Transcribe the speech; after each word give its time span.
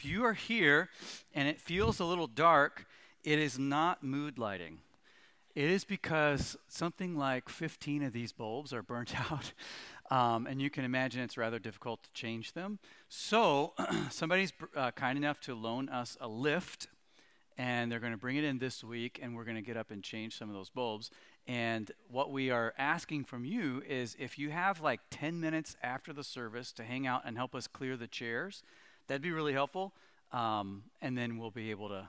if 0.00 0.06
you 0.06 0.24
are 0.24 0.32
here 0.32 0.88
and 1.34 1.46
it 1.46 1.60
feels 1.60 2.00
a 2.00 2.04
little 2.06 2.26
dark, 2.26 2.86
it 3.22 3.38
is 3.38 3.58
not 3.58 4.02
mood 4.02 4.38
lighting. 4.38 4.78
It 5.54 5.68
is 5.68 5.84
because 5.84 6.56
something 6.68 7.18
like 7.18 7.50
15 7.50 8.04
of 8.04 8.14
these 8.14 8.32
bulbs 8.32 8.72
are 8.72 8.82
burnt 8.82 9.12
out. 9.30 9.52
Um, 10.10 10.46
and 10.46 10.60
you 10.62 10.70
can 10.70 10.84
imagine 10.84 11.20
it's 11.20 11.36
rather 11.36 11.58
difficult 11.58 12.02
to 12.04 12.12
change 12.14 12.54
them. 12.54 12.78
So, 13.10 13.74
somebody's 14.10 14.54
uh, 14.74 14.90
kind 14.92 15.18
enough 15.18 15.38
to 15.40 15.54
loan 15.54 15.90
us 15.90 16.16
a 16.18 16.26
lift, 16.26 16.88
and 17.58 17.92
they're 17.92 18.00
going 18.00 18.14
to 18.14 18.18
bring 18.18 18.36
it 18.36 18.44
in 18.44 18.58
this 18.58 18.82
week, 18.82 19.20
and 19.22 19.36
we're 19.36 19.44
going 19.44 19.56
to 19.56 19.62
get 19.62 19.76
up 19.76 19.90
and 19.90 20.02
change 20.02 20.38
some 20.38 20.48
of 20.48 20.54
those 20.54 20.70
bulbs. 20.70 21.10
And 21.46 21.92
what 22.08 22.32
we 22.32 22.50
are 22.50 22.72
asking 22.78 23.24
from 23.24 23.44
you 23.44 23.82
is 23.86 24.16
if 24.18 24.38
you 24.38 24.48
have 24.48 24.80
like 24.80 25.00
10 25.10 25.40
minutes 25.40 25.76
after 25.82 26.14
the 26.14 26.24
service 26.24 26.72
to 26.72 26.84
hang 26.84 27.06
out 27.06 27.22
and 27.26 27.36
help 27.36 27.54
us 27.54 27.66
clear 27.66 27.98
the 27.98 28.08
chairs, 28.08 28.62
that'd 29.10 29.22
be 29.22 29.32
really 29.32 29.52
helpful. 29.52 29.92
Um, 30.32 30.84
and 31.02 31.18
then 31.18 31.36
we'll 31.36 31.50
be 31.50 31.72
able 31.72 31.88
to, 31.88 32.08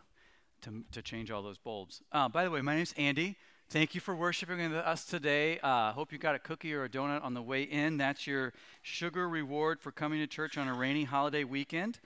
to, 0.61 0.83
to 0.91 1.01
change 1.01 1.31
all 1.31 1.41
those 1.41 1.57
bulbs. 1.57 2.03
Uh, 2.11 2.29
by 2.29 2.43
the 2.43 2.51
way, 2.51 2.61
my 2.61 2.75
name's 2.75 2.93
Andy. 2.95 3.37
Thank 3.69 3.95
you 3.95 4.01
for 4.01 4.15
worshiping 4.15 4.59
with 4.59 4.73
us 4.73 5.03
today. 5.03 5.59
Uh, 5.63 5.93
hope 5.93 6.11
you 6.11 6.19
got 6.19 6.35
a 6.35 6.39
cookie 6.39 6.75
or 6.75 6.83
a 6.83 6.89
donut 6.89 7.23
on 7.23 7.33
the 7.33 7.41
way 7.41 7.63
in. 7.63 7.97
That's 7.97 8.27
your 8.27 8.53
sugar 8.83 9.27
reward 9.27 9.79
for 9.79 9.91
coming 9.91 10.19
to 10.19 10.27
church 10.27 10.59
on 10.59 10.67
a 10.67 10.75
rainy 10.75 11.05
holiday 11.05 11.43
weekend 11.43 11.99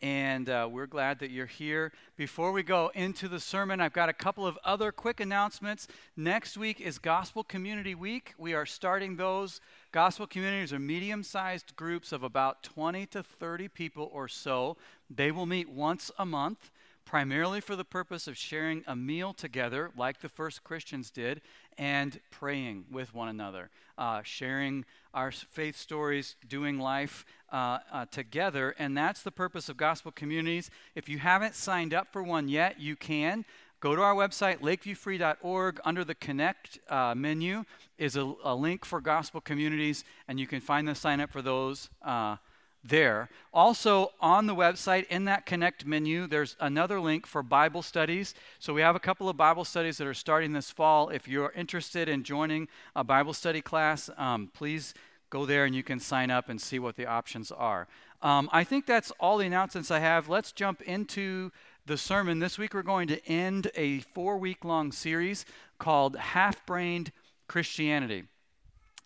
and 0.00 0.48
uh, 0.48 0.68
we're 0.70 0.86
glad 0.86 1.18
that 1.18 1.30
you're 1.30 1.46
here. 1.46 1.92
Before 2.16 2.52
we 2.52 2.62
go 2.62 2.90
into 2.94 3.28
the 3.28 3.40
sermon, 3.40 3.80
I've 3.80 3.92
got 3.92 4.08
a 4.08 4.12
couple 4.12 4.46
of 4.46 4.58
other 4.64 4.92
quick 4.92 5.20
announcements. 5.20 5.88
Next 6.16 6.56
week 6.56 6.80
is 6.80 6.98
Gospel 6.98 7.42
Community 7.42 7.94
Week. 7.94 8.34
We 8.38 8.54
are 8.54 8.66
starting 8.66 9.16
those. 9.16 9.60
Gospel 9.90 10.26
communities 10.26 10.72
are 10.72 10.78
medium 10.78 11.22
sized 11.22 11.74
groups 11.76 12.12
of 12.12 12.22
about 12.22 12.62
20 12.62 13.06
to 13.06 13.22
30 13.22 13.68
people 13.68 14.10
or 14.12 14.28
so. 14.28 14.76
They 15.10 15.32
will 15.32 15.46
meet 15.46 15.68
once 15.68 16.10
a 16.18 16.26
month 16.26 16.70
primarily 17.08 17.58
for 17.58 17.74
the 17.74 17.86
purpose 17.86 18.28
of 18.28 18.36
sharing 18.36 18.84
a 18.86 18.94
meal 18.94 19.32
together, 19.32 19.90
like 19.96 20.20
the 20.20 20.28
first 20.28 20.62
Christians 20.62 21.10
did, 21.10 21.40
and 21.78 22.20
praying 22.30 22.84
with 22.90 23.14
one 23.14 23.28
another, 23.28 23.70
uh, 23.96 24.20
sharing 24.24 24.84
our 25.14 25.30
faith 25.30 25.76
stories, 25.76 26.36
doing 26.48 26.78
life 26.78 27.24
uh, 27.52 27.78
uh, 27.92 28.04
together. 28.10 28.74
And 28.78 28.96
that's 28.96 29.22
the 29.22 29.30
purpose 29.30 29.68
of 29.68 29.76
gospel 29.76 30.12
communities. 30.12 30.70
If 30.94 31.08
you 31.08 31.18
haven't 31.18 31.54
signed 31.54 31.94
up 31.94 32.08
for 32.08 32.22
one 32.22 32.48
yet, 32.48 32.80
you 32.80 32.96
can. 32.96 33.44
Go 33.80 33.94
to 33.94 34.02
our 34.02 34.14
website, 34.14 34.58
lakeviewfree.org. 34.58 35.80
Under 35.84 36.04
the 36.04 36.16
Connect 36.16 36.80
uh, 36.90 37.14
menu 37.14 37.64
is 37.96 38.16
a, 38.16 38.34
a, 38.42 38.54
link 38.54 38.84
for 38.84 39.00
gospel 39.00 39.40
communities, 39.40 40.04
and 40.26 40.40
you 40.40 40.48
can 40.48 40.60
find 40.60 40.88
the 40.88 40.96
sign 40.96 41.20
up 41.20 41.30
for 41.30 41.42
those 41.42 41.88
uh, 42.02 42.36
there. 42.84 43.28
Also, 43.52 44.12
on 44.20 44.46
the 44.46 44.54
website, 44.54 45.06
in 45.08 45.24
that 45.24 45.46
Connect 45.46 45.84
menu, 45.84 46.26
there's 46.26 46.56
another 46.60 47.00
link 47.00 47.26
for 47.26 47.42
Bible 47.42 47.82
studies. 47.82 48.34
So, 48.58 48.72
we 48.72 48.80
have 48.80 48.96
a 48.96 49.00
couple 49.00 49.28
of 49.28 49.36
Bible 49.36 49.64
studies 49.64 49.98
that 49.98 50.06
are 50.06 50.14
starting 50.14 50.52
this 50.52 50.70
fall. 50.70 51.08
If 51.08 51.28
you're 51.28 51.52
interested 51.56 52.08
in 52.08 52.22
joining 52.22 52.68
a 52.94 53.04
Bible 53.04 53.34
study 53.34 53.60
class, 53.60 54.10
um, 54.16 54.50
please 54.54 54.94
go 55.30 55.44
there 55.44 55.64
and 55.64 55.74
you 55.74 55.82
can 55.82 56.00
sign 56.00 56.30
up 56.30 56.48
and 56.48 56.60
see 56.60 56.78
what 56.78 56.96
the 56.96 57.06
options 57.06 57.52
are. 57.52 57.86
Um, 58.22 58.48
I 58.52 58.64
think 58.64 58.86
that's 58.86 59.12
all 59.20 59.38
the 59.38 59.46
announcements 59.46 59.90
I 59.90 59.98
have. 60.00 60.28
Let's 60.28 60.52
jump 60.52 60.82
into 60.82 61.52
the 61.86 61.96
sermon. 61.96 62.38
This 62.38 62.58
week, 62.58 62.74
we're 62.74 62.82
going 62.82 63.08
to 63.08 63.24
end 63.26 63.70
a 63.74 64.00
four 64.00 64.38
week 64.38 64.64
long 64.64 64.92
series 64.92 65.44
called 65.78 66.16
Half 66.16 66.66
Brained 66.66 67.12
Christianity. 67.46 68.24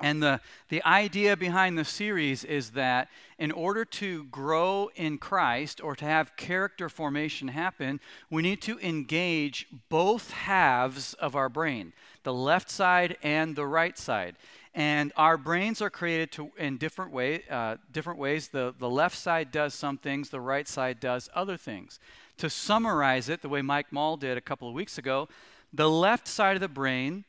And 0.03 0.23
the, 0.23 0.41
the 0.69 0.83
idea 0.85 1.37
behind 1.37 1.79
the 1.79 1.85
series 1.85 2.45
is 2.45 2.71
that 2.71 3.09
in 3.39 3.53
order 3.53 3.85
to 3.85 4.25
grow 4.25 4.91
in 4.97 5.19
Christ 5.19 5.81
or 5.81 5.95
to 5.97 6.05
have 6.05 6.37
character 6.37 6.89
formation 6.89 7.49
happen, 7.49 8.01
we 8.31 8.43
need 8.43 8.61
to 8.63 8.79
engage 8.81 9.67
both 9.89 10.33
halves 10.33 11.15
of 11.15 11.37
our 11.37 11.49
brain, 11.49 11.93
the 12.25 12.35
left 12.35 12.71
side 12.71 13.17
and 13.23 13.55
the 13.55 13.67
right 13.67 13.97
side. 13.97 14.37
And 14.75 15.13
our 15.17 15.37
brains 15.37 15.83
are 15.83 15.91
created 15.91 16.33
to, 16.33 16.51
in 16.57 16.79
different, 16.79 17.13
way, 17.13 17.43
uh, 17.51 17.77
different 17.91 18.19
ways. 18.19 18.49
The, 18.49 18.75
the 18.79 18.89
left 18.89 19.17
side 19.17 19.53
does 19.53 19.75
some 19.75 19.99
things, 19.99 20.31
the 20.31 20.41
right 20.41 20.67
side 20.67 20.99
does 20.99 21.29
other 21.35 21.57
things. 21.57 22.01
To 22.39 22.49
summarize 22.49 23.29
it, 23.29 23.43
the 23.43 23.49
way 23.51 23.61
Mike 23.63 23.93
Mall 23.93 24.17
did 24.17 24.39
a 24.39 24.41
couple 24.41 24.69
of 24.69 24.75
weeks 24.75 24.99
ago, 24.99 25.29
the 25.73 25.91
left 25.91 26.27
side 26.27 26.57
of 26.57 26.61
the 26.61 26.69
brain 26.69 27.25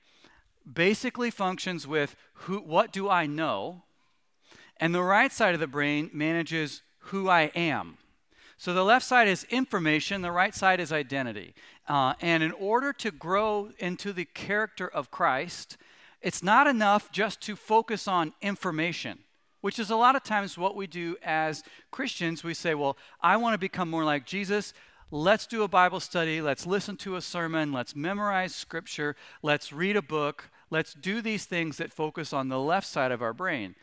basically 0.72 1.32
functions 1.32 1.88
with 1.88 2.16
who, 2.34 2.60
what 2.60 2.92
do 2.92 3.10
I 3.10 3.26
know, 3.26 3.84
and 4.78 4.94
the 4.94 5.04
right 5.04 5.32
side 5.32 5.54
of 5.54 5.60
the 5.60 5.68
brain 5.68 6.10
manages 6.14 6.82
who 7.00 7.30
I 7.30 7.52
am. 7.56 7.98
So 8.58 8.74
the 8.74 8.84
left 8.84 9.06
side 9.06 9.28
is 9.28 9.46
information, 9.50 10.22
the 10.22 10.32
right 10.32 10.56
side 10.56 10.80
is 10.80 10.92
identity. 10.92 11.54
Uh, 11.88 12.14
and 12.22 12.42
in 12.42 12.54
order 12.54 12.94
to 12.94 13.12
grow 13.12 13.72
into 13.78 14.14
the 14.14 14.26
character 14.26 14.88
of 14.88 15.12
Christ, 15.12 15.78
it's 16.22 16.42
not 16.42 16.68
enough 16.68 17.12
just 17.12 17.42
to 17.42 17.58
focus 17.58 18.08
on 18.08 18.34
information, 18.42 19.20
which 19.60 19.80
is 19.80 19.90
a 19.90 19.98
lot 19.98 20.16
of 20.16 20.24
times 20.24 20.58
what 20.58 20.78
we 20.78 20.88
do 20.88 21.18
as 21.22 21.64
Christians. 21.92 22.44
We 22.44 22.54
say, 22.54 22.74
Well, 22.74 22.98
I 23.20 23.36
want 23.36 23.54
to 23.54 23.58
become 23.58 23.90
more 23.90 24.06
like 24.06 24.26
Jesus. 24.26 24.74
Let's 25.12 25.46
do 25.46 25.64
a 25.64 25.68
Bible 25.68 26.00
study. 26.00 26.42
Let's 26.42 26.66
listen 26.66 26.96
to 26.98 27.18
a 27.18 27.22
sermon. 27.22 27.74
Let's 27.74 27.96
memorize 27.96 28.56
scripture. 28.56 29.16
Let's 29.42 29.74
read 29.74 29.98
a 29.98 30.02
book. 30.02 30.50
Let's 30.74 30.96
do 30.96 31.22
these 31.22 31.46
things 31.46 31.78
that 31.78 31.94
focus 31.94 32.34
on 32.34 32.50
the 32.50 32.60
left 32.60 32.88
side 32.88 33.12
of 33.12 33.22
our 33.22 33.32
brain. 33.32 33.76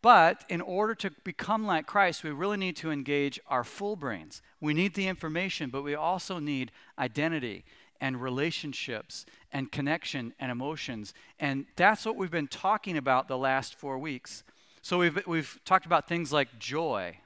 But 0.00 0.46
in 0.48 0.62
order 0.62 0.94
to 0.94 1.10
become 1.22 1.66
like 1.66 1.86
Christ, 1.86 2.24
we 2.24 2.30
really 2.30 2.56
need 2.56 2.74
to 2.76 2.90
engage 2.90 3.38
our 3.48 3.64
full 3.64 3.96
brains. 3.96 4.40
We 4.58 4.72
need 4.72 4.94
the 4.94 5.08
information, 5.08 5.68
but 5.68 5.82
we 5.82 5.94
also 5.94 6.38
need 6.38 6.72
identity 6.98 7.66
and 8.00 8.22
relationships 8.22 9.26
and 9.52 9.70
connection 9.70 10.32
and 10.40 10.50
emotions. 10.50 11.12
And 11.38 11.66
that's 11.76 12.06
what 12.06 12.16
we've 12.16 12.30
been 12.30 12.48
talking 12.48 12.96
about 12.96 13.28
the 13.28 13.36
last 13.36 13.74
four 13.74 13.98
weeks. 13.98 14.42
So 14.80 15.00
we've, 15.00 15.26
we've 15.26 15.60
talked 15.66 15.84
about 15.84 16.08
things 16.08 16.32
like 16.32 16.58
joy. 16.58 17.18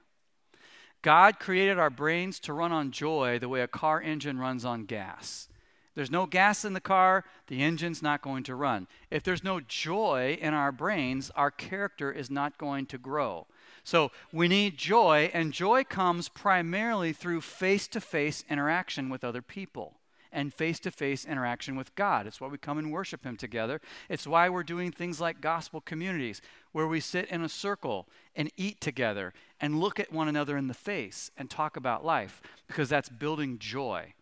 God 1.00 1.38
created 1.38 1.78
our 1.78 1.90
brains 1.90 2.40
to 2.40 2.52
run 2.52 2.72
on 2.72 2.90
joy 2.90 3.38
the 3.38 3.48
way 3.48 3.60
a 3.60 3.68
car 3.68 4.02
engine 4.02 4.40
runs 4.40 4.64
on 4.64 4.84
gas 4.84 5.46
there's 5.94 6.10
no 6.10 6.26
gas 6.26 6.64
in 6.64 6.72
the 6.72 6.80
car, 6.80 7.24
the 7.48 7.62
engine's 7.62 8.02
not 8.02 8.22
going 8.22 8.42
to 8.44 8.54
run. 8.54 8.86
If 9.10 9.22
there's 9.22 9.44
no 9.44 9.60
joy 9.60 10.38
in 10.40 10.54
our 10.54 10.72
brains, 10.72 11.30
our 11.36 11.50
character 11.50 12.10
is 12.10 12.30
not 12.30 12.58
going 12.58 12.86
to 12.86 12.98
grow. 12.98 13.46
So 13.84 14.10
we 14.32 14.48
need 14.48 14.76
joy, 14.76 15.30
and 15.34 15.52
joy 15.52 15.84
comes 15.84 16.28
primarily 16.28 17.12
through 17.12 17.40
face 17.40 17.88
to 17.88 18.00
face 18.00 18.44
interaction 18.48 19.08
with 19.08 19.24
other 19.24 19.42
people 19.42 19.98
and 20.32 20.54
face 20.54 20.80
to 20.80 20.90
face 20.90 21.26
interaction 21.26 21.76
with 21.76 21.94
God. 21.94 22.26
It's 22.26 22.40
why 22.40 22.48
we 22.48 22.56
come 22.56 22.78
and 22.78 22.90
worship 22.90 23.24
Him 23.24 23.36
together. 23.36 23.80
It's 24.08 24.26
why 24.26 24.48
we're 24.48 24.62
doing 24.62 24.90
things 24.90 25.20
like 25.20 25.42
gospel 25.42 25.82
communities, 25.82 26.40
where 26.72 26.86
we 26.86 27.00
sit 27.00 27.28
in 27.28 27.42
a 27.42 27.50
circle 27.50 28.08
and 28.34 28.50
eat 28.56 28.80
together 28.80 29.34
and 29.60 29.78
look 29.78 30.00
at 30.00 30.12
one 30.12 30.28
another 30.28 30.56
in 30.56 30.68
the 30.68 30.74
face 30.74 31.30
and 31.36 31.50
talk 31.50 31.76
about 31.76 32.04
life, 32.04 32.40
because 32.66 32.88
that's 32.88 33.10
building 33.10 33.58
joy. 33.58 34.14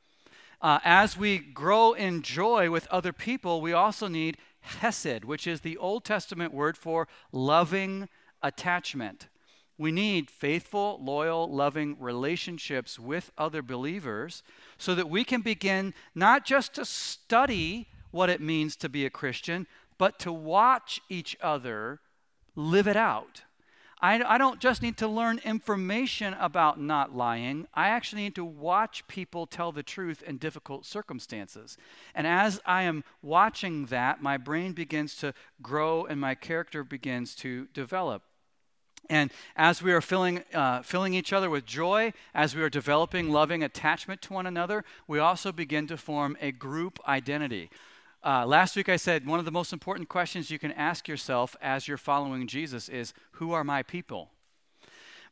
Uh, 0.61 0.79
as 0.85 1.17
we 1.17 1.39
grow 1.39 1.93
in 1.93 2.23
joy 2.23 2.71
with 2.71 2.87
other 2.89 3.13
people, 3.13 3.61
we 3.61 3.73
also 3.73 4.09
need 4.09 4.37
hesed, 4.61 5.25
which 5.25 5.47
is 5.47 5.63
the 5.63 5.77
Old 5.79 6.05
Testament 6.05 6.53
word 6.53 6.77
for 6.77 7.09
loving 7.33 8.09
attachment. 8.43 9.29
We 9.79 9.91
need 9.91 10.31
faithful, 10.31 11.01
loyal, 11.03 11.51
loving 11.51 11.97
relationships 11.99 12.99
with 12.99 13.33
other 13.39 13.63
believers 13.63 14.43
so 14.77 14.95
that 14.95 15.09
we 15.09 15.25
can 15.25 15.41
begin 15.41 15.95
not 16.15 16.45
just 16.45 16.75
to 16.75 16.85
study 16.85 17.89
what 18.11 18.29
it 18.29 18.43
means 18.43 18.77
to 18.77 18.91
be 18.91 19.07
a 19.07 19.11
Christian, 19.11 19.67
but 19.97 20.19
to 20.19 20.33
watch 20.33 21.01
each 21.09 21.37
other 21.41 22.01
live 22.55 22.87
it 22.87 22.97
out. 22.97 23.43
I, 24.03 24.23
I 24.23 24.39
don't 24.39 24.61
just 24.61 24.83
need 24.83 24.97
to 24.99 25.09
learn 25.09 25.41
information 25.45 26.35
about 26.35 26.81
not 26.81 27.15
lying. 27.15 27.67
I 27.75 27.89
actually 27.89 28.23
need 28.23 28.35
to 28.37 28.45
watch 28.45 29.07
people 29.09 29.47
tell 29.47 29.73
the 29.73 29.83
truth 29.83 30.23
in 30.23 30.39
difficult 30.39 30.87
circumstances. 30.87 31.77
And 32.15 32.27
as 32.27 32.61
I 32.65 32.83
am 32.83 33.05
watching 33.23 33.87
that, 33.87 34.23
my 34.23 34.39
brain 34.39 34.73
begins 34.73 35.17
to 35.17 35.35
grow 35.61 36.07
and 36.07 36.21
my 36.21 36.35
character 36.35 36.83
begins 36.83 37.35
to 37.37 37.69
develop. 37.75 38.23
And 39.09 39.31
as 39.57 39.83
we 39.83 39.93
are 39.93 40.01
filling, 40.01 40.45
uh, 40.55 40.83
filling 40.83 41.15
each 41.15 41.33
other 41.33 41.51
with 41.51 41.67
joy, 41.67 42.13
as 42.35 42.55
we 42.55 42.63
are 42.63 42.71
developing 42.71 43.31
loving 43.31 43.63
attachment 43.63 44.23
to 44.23 44.33
one 44.33 44.47
another, 44.47 44.85
we 45.09 45.19
also 45.19 45.53
begin 45.53 45.87
to 45.89 45.97
form 45.97 46.37
a 46.41 46.53
group 46.53 47.01
identity. 47.09 47.71
Uh, 48.23 48.45
last 48.45 48.77
week 48.77 48.91
I 48.91 48.97
said 48.97 49.27
one 49.27 49.39
of 49.39 49.47
the 49.47 49.51
most 49.51 49.73
important 49.73 50.11
questions 50.11 50.51
you 50.51 50.59
can 50.59 50.73
ask 50.73 51.09
yourself 51.09 51.57
as 51.63 51.89
you're 51.89 51.97
following 51.97 52.47
Jesus 52.47 52.89
is 52.91 53.15
Who 53.33 53.53
are 53.53 53.65
my 53.65 53.83
people? 53.83 54.31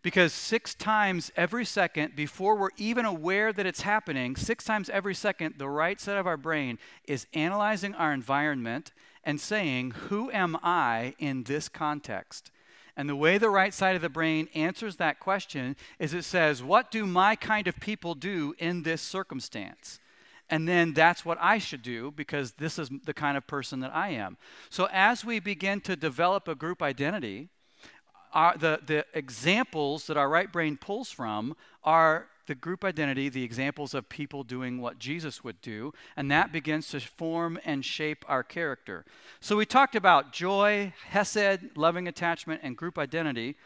Because 0.00 0.32
six 0.32 0.75
times 0.75 1.31
every 1.37 1.67
second, 1.67 2.17
before 2.17 2.56
we're 2.56 2.70
even 2.79 3.05
aware 3.05 3.52
that 3.52 3.67
it's 3.67 3.82
happening, 3.82 4.37
six 4.37 4.64
times 4.64 4.88
every 4.88 5.14
second, 5.14 5.56
the 5.58 5.69
right 5.69 6.00
side 6.00 6.17
of 6.17 6.26
our 6.26 6.38
brain 6.38 6.79
is 7.05 7.26
analyzing 7.35 7.94
our 7.94 8.12
environment 8.14 8.93
and 9.23 9.38
saying, 9.38 9.90
Who 10.08 10.31
am 10.31 10.56
I 10.62 11.14
in 11.19 11.43
this 11.43 11.69
context? 11.69 12.50
And 12.96 13.06
the 13.06 13.17
way 13.17 13.37
the 13.37 13.50
right 13.50 13.75
side 13.75 13.96
of 13.96 14.02
the 14.02 14.08
brain 14.08 14.49
answers 14.55 14.96
that 14.96 15.20
question 15.20 15.76
is 15.99 16.14
it 16.14 16.25
says, 16.25 16.62
What 16.62 16.90
do 16.90 17.05
my 17.05 17.37
kind 17.37 17.69
of 17.69 17.81
people 17.81 18.14
do 18.14 18.55
in 18.58 18.82
this 18.82 19.02
circumstance? 19.02 20.00
And 20.50 20.67
then 20.67 20.95
that's 20.95 21.25
what 21.25 21.39
I 21.41 21.59
should 21.59 21.83
do 21.83 22.11
because 22.11 22.53
this 22.53 22.79
is 22.79 22.91
the 23.05 23.15
kind 23.15 23.37
of 23.37 23.47
person 23.47 23.81
that 23.81 23.95
I 23.95 24.11
am. 24.11 24.39
So 24.71 24.89
as 24.93 25.25
we 25.25 25.41
begin 25.41 25.81
to 25.83 25.95
develop 25.95 26.49
a 26.49 26.55
group 26.55 26.83
identity, 26.83 27.49
our, 28.33 28.56
the, 28.56 28.81
the 28.85 29.05
examples 29.15 30.06
that 30.06 30.17
our 30.17 30.29
right 30.29 30.50
brain 30.50 30.77
pulls 30.77 31.11
from 31.11 31.55
are 31.85 32.29
the 32.47 32.55
group 32.55 32.83
identity, 32.83 33.29
the 33.29 33.45
examples 33.45 33.93
of 33.93 34.09
people 34.09 34.43
doing 34.43 34.81
what 34.81 34.99
Jesus 34.99 35.45
would 35.45 35.61
do, 35.61 35.93
and 36.17 36.31
that 36.31 36.50
begins 36.50 36.89
to 36.89 37.00
form 37.00 37.59
and 37.65 37.85
shape 37.85 38.25
our 38.27 38.43
character. 38.43 39.05
So 39.41 39.56
we 39.56 39.67
talked 39.67 39.95
about 39.95 40.33
joy, 40.33 40.95
hesed, 41.09 41.77
loving 41.77 42.09
attachment, 42.09 42.62
and 42.65 42.77
group 42.77 42.99
identity. 42.99 43.56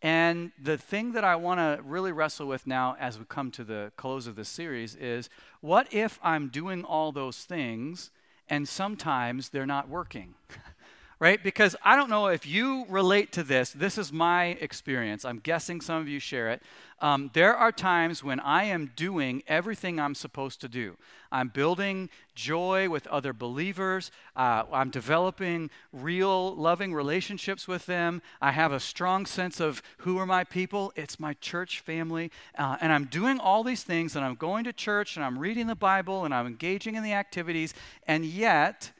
And 0.00 0.52
the 0.62 0.78
thing 0.78 1.12
that 1.12 1.24
I 1.24 1.34
want 1.36 1.58
to 1.58 1.82
really 1.82 2.12
wrestle 2.12 2.46
with 2.46 2.66
now 2.66 2.96
as 3.00 3.18
we 3.18 3.24
come 3.28 3.50
to 3.52 3.64
the 3.64 3.90
close 3.96 4.26
of 4.26 4.36
this 4.36 4.48
series 4.48 4.94
is 4.94 5.28
what 5.60 5.92
if 5.92 6.20
I'm 6.22 6.48
doing 6.48 6.84
all 6.84 7.10
those 7.10 7.38
things 7.38 8.10
and 8.48 8.68
sometimes 8.68 9.48
they're 9.48 9.66
not 9.66 9.88
working? 9.88 10.34
right? 11.20 11.42
Because 11.42 11.74
I 11.82 11.96
don't 11.96 12.10
know 12.10 12.28
if 12.28 12.46
you 12.46 12.86
relate 12.88 13.32
to 13.32 13.42
this. 13.42 13.70
This 13.70 13.98
is 13.98 14.12
my 14.12 14.46
experience. 14.60 15.24
I'm 15.24 15.40
guessing 15.40 15.80
some 15.80 16.00
of 16.00 16.08
you 16.08 16.20
share 16.20 16.50
it. 16.50 16.62
Um, 17.00 17.30
there 17.32 17.54
are 17.54 17.70
times 17.72 18.24
when 18.24 18.40
I 18.40 18.64
am 18.64 18.92
doing 18.96 19.42
everything 19.46 19.98
I'm 19.98 20.14
supposed 20.14 20.60
to 20.62 20.68
do. 20.68 20.96
I'm 21.30 21.48
building 21.48 22.08
joy 22.34 22.88
with 22.88 23.06
other 23.08 23.32
believers. 23.32 24.10
Uh, 24.34 24.64
I'm 24.72 24.90
developing 24.90 25.70
real, 25.92 26.54
loving 26.54 26.94
relationships 26.94 27.68
with 27.68 27.86
them. 27.86 28.22
I 28.40 28.52
have 28.52 28.72
a 28.72 28.80
strong 28.80 29.26
sense 29.26 29.60
of 29.60 29.82
who 29.98 30.18
are 30.18 30.26
my 30.26 30.44
people. 30.44 30.92
It's 30.96 31.20
my 31.20 31.34
church 31.34 31.80
family. 31.80 32.30
Uh, 32.56 32.76
and 32.80 32.92
I'm 32.92 33.04
doing 33.04 33.38
all 33.38 33.62
these 33.62 33.82
things, 33.82 34.16
and 34.16 34.24
I'm 34.24 34.36
going 34.36 34.64
to 34.64 34.72
church, 34.72 35.16
and 35.16 35.24
I'm 35.24 35.38
reading 35.38 35.66
the 35.66 35.76
Bible, 35.76 36.24
and 36.24 36.32
I'm 36.32 36.46
engaging 36.46 36.94
in 36.94 37.02
the 37.02 37.12
activities. 37.12 37.74
And 38.06 38.24
yet, 38.24 38.92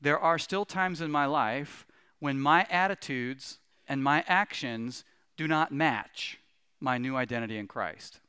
there 0.00 0.18
are 0.18 0.38
still 0.38 0.64
times 0.64 1.00
in 1.00 1.10
my 1.10 1.26
life 1.26 1.86
when 2.18 2.38
my 2.40 2.66
attitudes 2.70 3.58
and 3.88 4.02
my 4.02 4.24
actions 4.26 5.04
do 5.36 5.46
not 5.46 5.72
match 5.72 6.38
my 6.80 6.98
new 6.98 7.16
identity 7.16 7.56
in 7.58 7.66
Christ. 7.66 8.20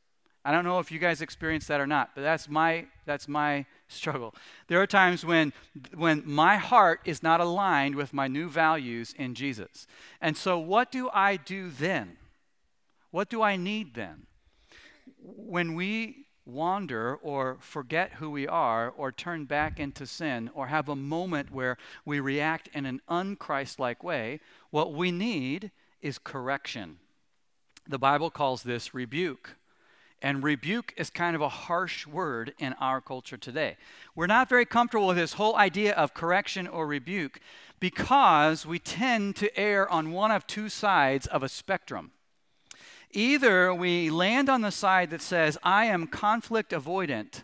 I 0.44 0.52
don't 0.52 0.64
know 0.64 0.78
if 0.78 0.92
you 0.92 1.00
guys 1.00 1.22
experience 1.22 1.66
that 1.68 1.82
or 1.82 1.88
not, 1.88 2.12
but 2.14 2.22
that's 2.22 2.48
my 2.48 2.86
that's 3.06 3.28
my 3.28 3.66
struggle. 3.88 4.36
There 4.68 4.80
are 4.80 4.88
times 4.88 5.26
when 5.26 5.54
when 5.96 6.22
my 6.24 6.58
heart 6.58 7.02
is 7.04 7.24
not 7.24 7.42
aligned 7.42 7.96
with 7.96 8.14
my 8.14 8.28
new 8.28 8.48
values 8.48 9.16
in 9.18 9.34
Jesus. 9.34 9.88
And 10.22 10.38
so 10.38 10.60
what 10.60 10.92
do 10.92 11.10
I 11.12 11.38
do 11.38 11.72
then? 11.72 12.18
What 13.10 13.30
do 13.30 13.42
I 13.42 13.56
need 13.56 13.96
then? 13.96 14.28
When 15.18 15.74
we 15.74 16.25
wander 16.46 17.16
or 17.16 17.58
forget 17.60 18.14
who 18.14 18.30
we 18.30 18.48
are 18.48 18.90
or 18.90 19.12
turn 19.12 19.46
back 19.46 19.80
into 19.80 20.06
sin 20.06 20.50
or 20.54 20.68
have 20.68 20.88
a 20.88 20.96
moment 20.96 21.52
where 21.52 21.78
we 22.06 22.20
react 22.20 22.70
in 22.74 22.86
an 22.86 23.02
unchrist-like 23.10 24.04
way, 24.04 24.40
what 24.70 24.94
we 24.94 25.12
need 25.12 25.72
is 26.02 26.18
correction. 26.18 26.98
The 27.88 28.00
Bible 28.00 28.30
calls 28.30 28.64
this 28.64 28.94
rebuke. 28.94 29.56
And 30.22 30.44
rebuke 30.44 30.94
is 30.98 31.10
kind 31.10 31.36
of 31.36 31.42
a 31.42 31.50
harsh 31.50 32.08
word 32.08 32.54
in 32.58 32.74
our 32.74 33.02
culture 33.02 33.38
today. 33.38 33.78
We're 34.16 34.28
not 34.28 34.50
very 34.50 34.66
comfortable 34.66 35.08
with 35.08 35.18
this 35.18 35.34
whole 35.34 35.56
idea 35.56 35.94
of 35.94 36.14
correction 36.14 36.68
or 36.68 36.88
rebuke 36.88 37.40
because 37.80 38.66
we 38.66 38.80
tend 38.80 39.36
to 39.36 39.56
err 39.60 39.88
on 39.90 40.12
one 40.12 40.32
of 40.32 40.48
two 40.48 40.70
sides 40.70 41.28
of 41.28 41.44
a 41.44 41.50
spectrum. 41.50 42.12
Either 43.16 43.74
we 43.74 44.10
land 44.10 44.50
on 44.50 44.60
the 44.60 44.72
side 44.72 45.10
that 45.10 45.22
says, 45.22 45.58
I 45.64 45.86
am 45.86 46.06
conflict 46.06 46.72
avoidant. 46.72 47.44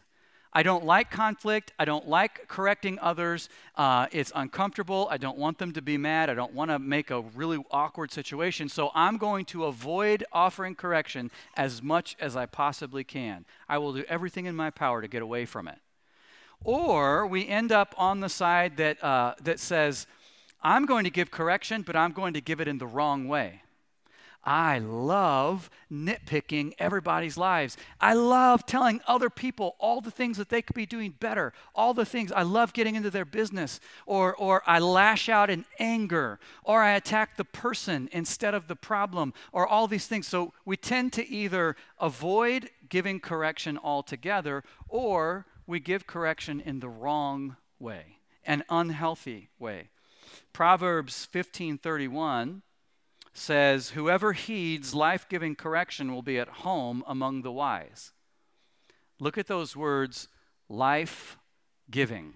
I 0.52 0.64
don't 0.64 0.84
like 0.84 1.10
conflict. 1.10 1.72
I 1.80 1.86
don't 1.86 2.10
like 2.10 2.50
correcting 2.50 3.00
others. 3.00 3.48
Uh, 3.78 4.08
it's 4.12 4.34
uncomfortable. 4.36 5.08
I 5.10 5.16
don't 5.16 5.38
want 5.38 5.60
them 5.60 5.72
to 5.72 5.82
be 5.82 5.98
mad. 5.98 6.30
I 6.30 6.34
don't 6.34 6.54
want 6.54 6.72
to 6.72 6.78
make 6.78 7.10
a 7.10 7.22
really 7.22 7.64
awkward 7.72 8.12
situation. 8.12 8.68
So 8.68 8.92
I'm 8.94 9.18
going 9.18 9.46
to 9.46 9.64
avoid 9.64 10.26
offering 10.34 10.76
correction 10.76 11.32
as 11.56 11.82
much 11.82 12.18
as 12.20 12.36
I 12.36 12.48
possibly 12.48 13.06
can. 13.06 13.46
I 13.70 13.78
will 13.78 13.94
do 13.94 14.04
everything 14.10 14.48
in 14.48 14.56
my 14.58 14.72
power 14.72 15.02
to 15.02 15.08
get 15.08 15.22
away 15.22 15.46
from 15.46 15.70
it. 15.70 15.80
Or 16.66 17.26
we 17.26 17.48
end 17.48 17.72
up 17.72 17.96
on 17.98 18.20
the 18.20 18.30
side 18.30 18.76
that, 18.76 19.02
uh, 19.02 19.36
that 19.42 19.58
says, 19.58 20.06
I'm 20.62 20.86
going 20.86 21.06
to 21.06 21.10
give 21.10 21.32
correction, 21.32 21.82
but 21.82 21.96
I'm 21.96 22.12
going 22.12 22.34
to 22.34 22.42
give 22.42 22.60
it 22.60 22.68
in 22.68 22.78
the 22.78 22.88
wrong 22.88 23.30
way. 23.30 23.62
I 24.44 24.80
love 24.80 25.70
nitpicking 25.92 26.74
everybody's 26.80 27.38
lives. 27.38 27.78
I 28.00 28.14
love 28.14 28.66
telling 28.66 29.02
other 29.08 29.30
people 29.30 29.76
all 29.78 30.02
the 30.02 30.10
things 30.10 30.38
that 30.38 30.50
they 30.50 30.64
could 30.64 30.76
be 30.76 30.88
doing 30.88 31.14
better, 31.20 31.54
all 31.76 31.94
the 31.94 32.06
things. 32.06 32.32
I 32.32 32.42
love 32.42 32.74
getting 32.74 32.96
into 32.96 33.12
their 33.12 33.26
business, 33.26 33.80
or, 34.08 34.36
or 34.36 34.64
I 34.66 34.80
lash 34.80 35.30
out 35.30 35.52
in 35.52 35.66
anger, 35.78 36.40
or 36.64 36.82
I 36.82 36.94
attack 36.94 37.38
the 37.38 37.46
person 37.46 38.10
instead 38.12 38.56
of 38.56 38.68
the 38.68 38.76
problem, 38.76 39.34
or 39.52 39.68
all 39.68 39.88
these 39.88 40.08
things. 40.08 40.28
So 40.28 40.54
we 40.66 40.76
tend 40.76 41.14
to 41.14 41.30
either 41.30 41.76
avoid 42.00 42.70
giving 42.90 43.20
correction 43.20 43.78
altogether, 43.78 44.64
or 44.90 45.46
we 45.68 45.80
give 45.80 46.08
correction 46.08 46.60
in 46.60 46.80
the 46.80 46.90
wrong 46.90 47.58
way, 47.80 48.18
an 48.44 48.64
unhealthy 48.70 49.50
way. 49.60 49.90
Proverbs 50.52 51.28
1531 51.32 52.64
says, 53.33 53.92
Whoever 53.92 54.33
heeds 54.33 54.94
life 54.94 55.28
giving 55.30 55.56
correction 55.56 56.13
will 56.13 56.22
be 56.22 56.38
at 56.39 56.48
home 56.48 57.04
among 57.07 57.42
the 57.42 57.51
wise. 57.51 58.12
Look 59.19 59.38
at 59.38 59.48
those 59.48 59.75
words, 59.75 60.28
life 60.68 61.38
giving. 61.89 62.33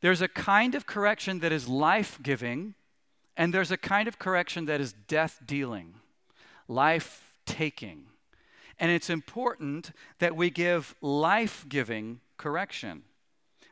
There's 0.00 0.20
a 0.20 0.28
kind 0.28 0.74
of 0.74 0.86
correction 0.86 1.38
that 1.40 1.52
is 1.52 1.68
life 1.68 2.18
giving, 2.22 2.74
and 3.36 3.54
there's 3.54 3.70
a 3.70 3.76
kind 3.76 4.08
of 4.08 4.18
correction 4.18 4.64
that 4.66 4.80
is 4.80 4.92
death 4.92 5.40
dealing, 5.46 5.94
life 6.66 7.38
taking. 7.46 8.06
And 8.78 8.90
it's 8.90 9.08
important 9.08 9.92
that 10.18 10.34
we 10.34 10.50
give 10.50 10.96
life 11.00 11.64
giving 11.68 12.20
correction. 12.36 13.04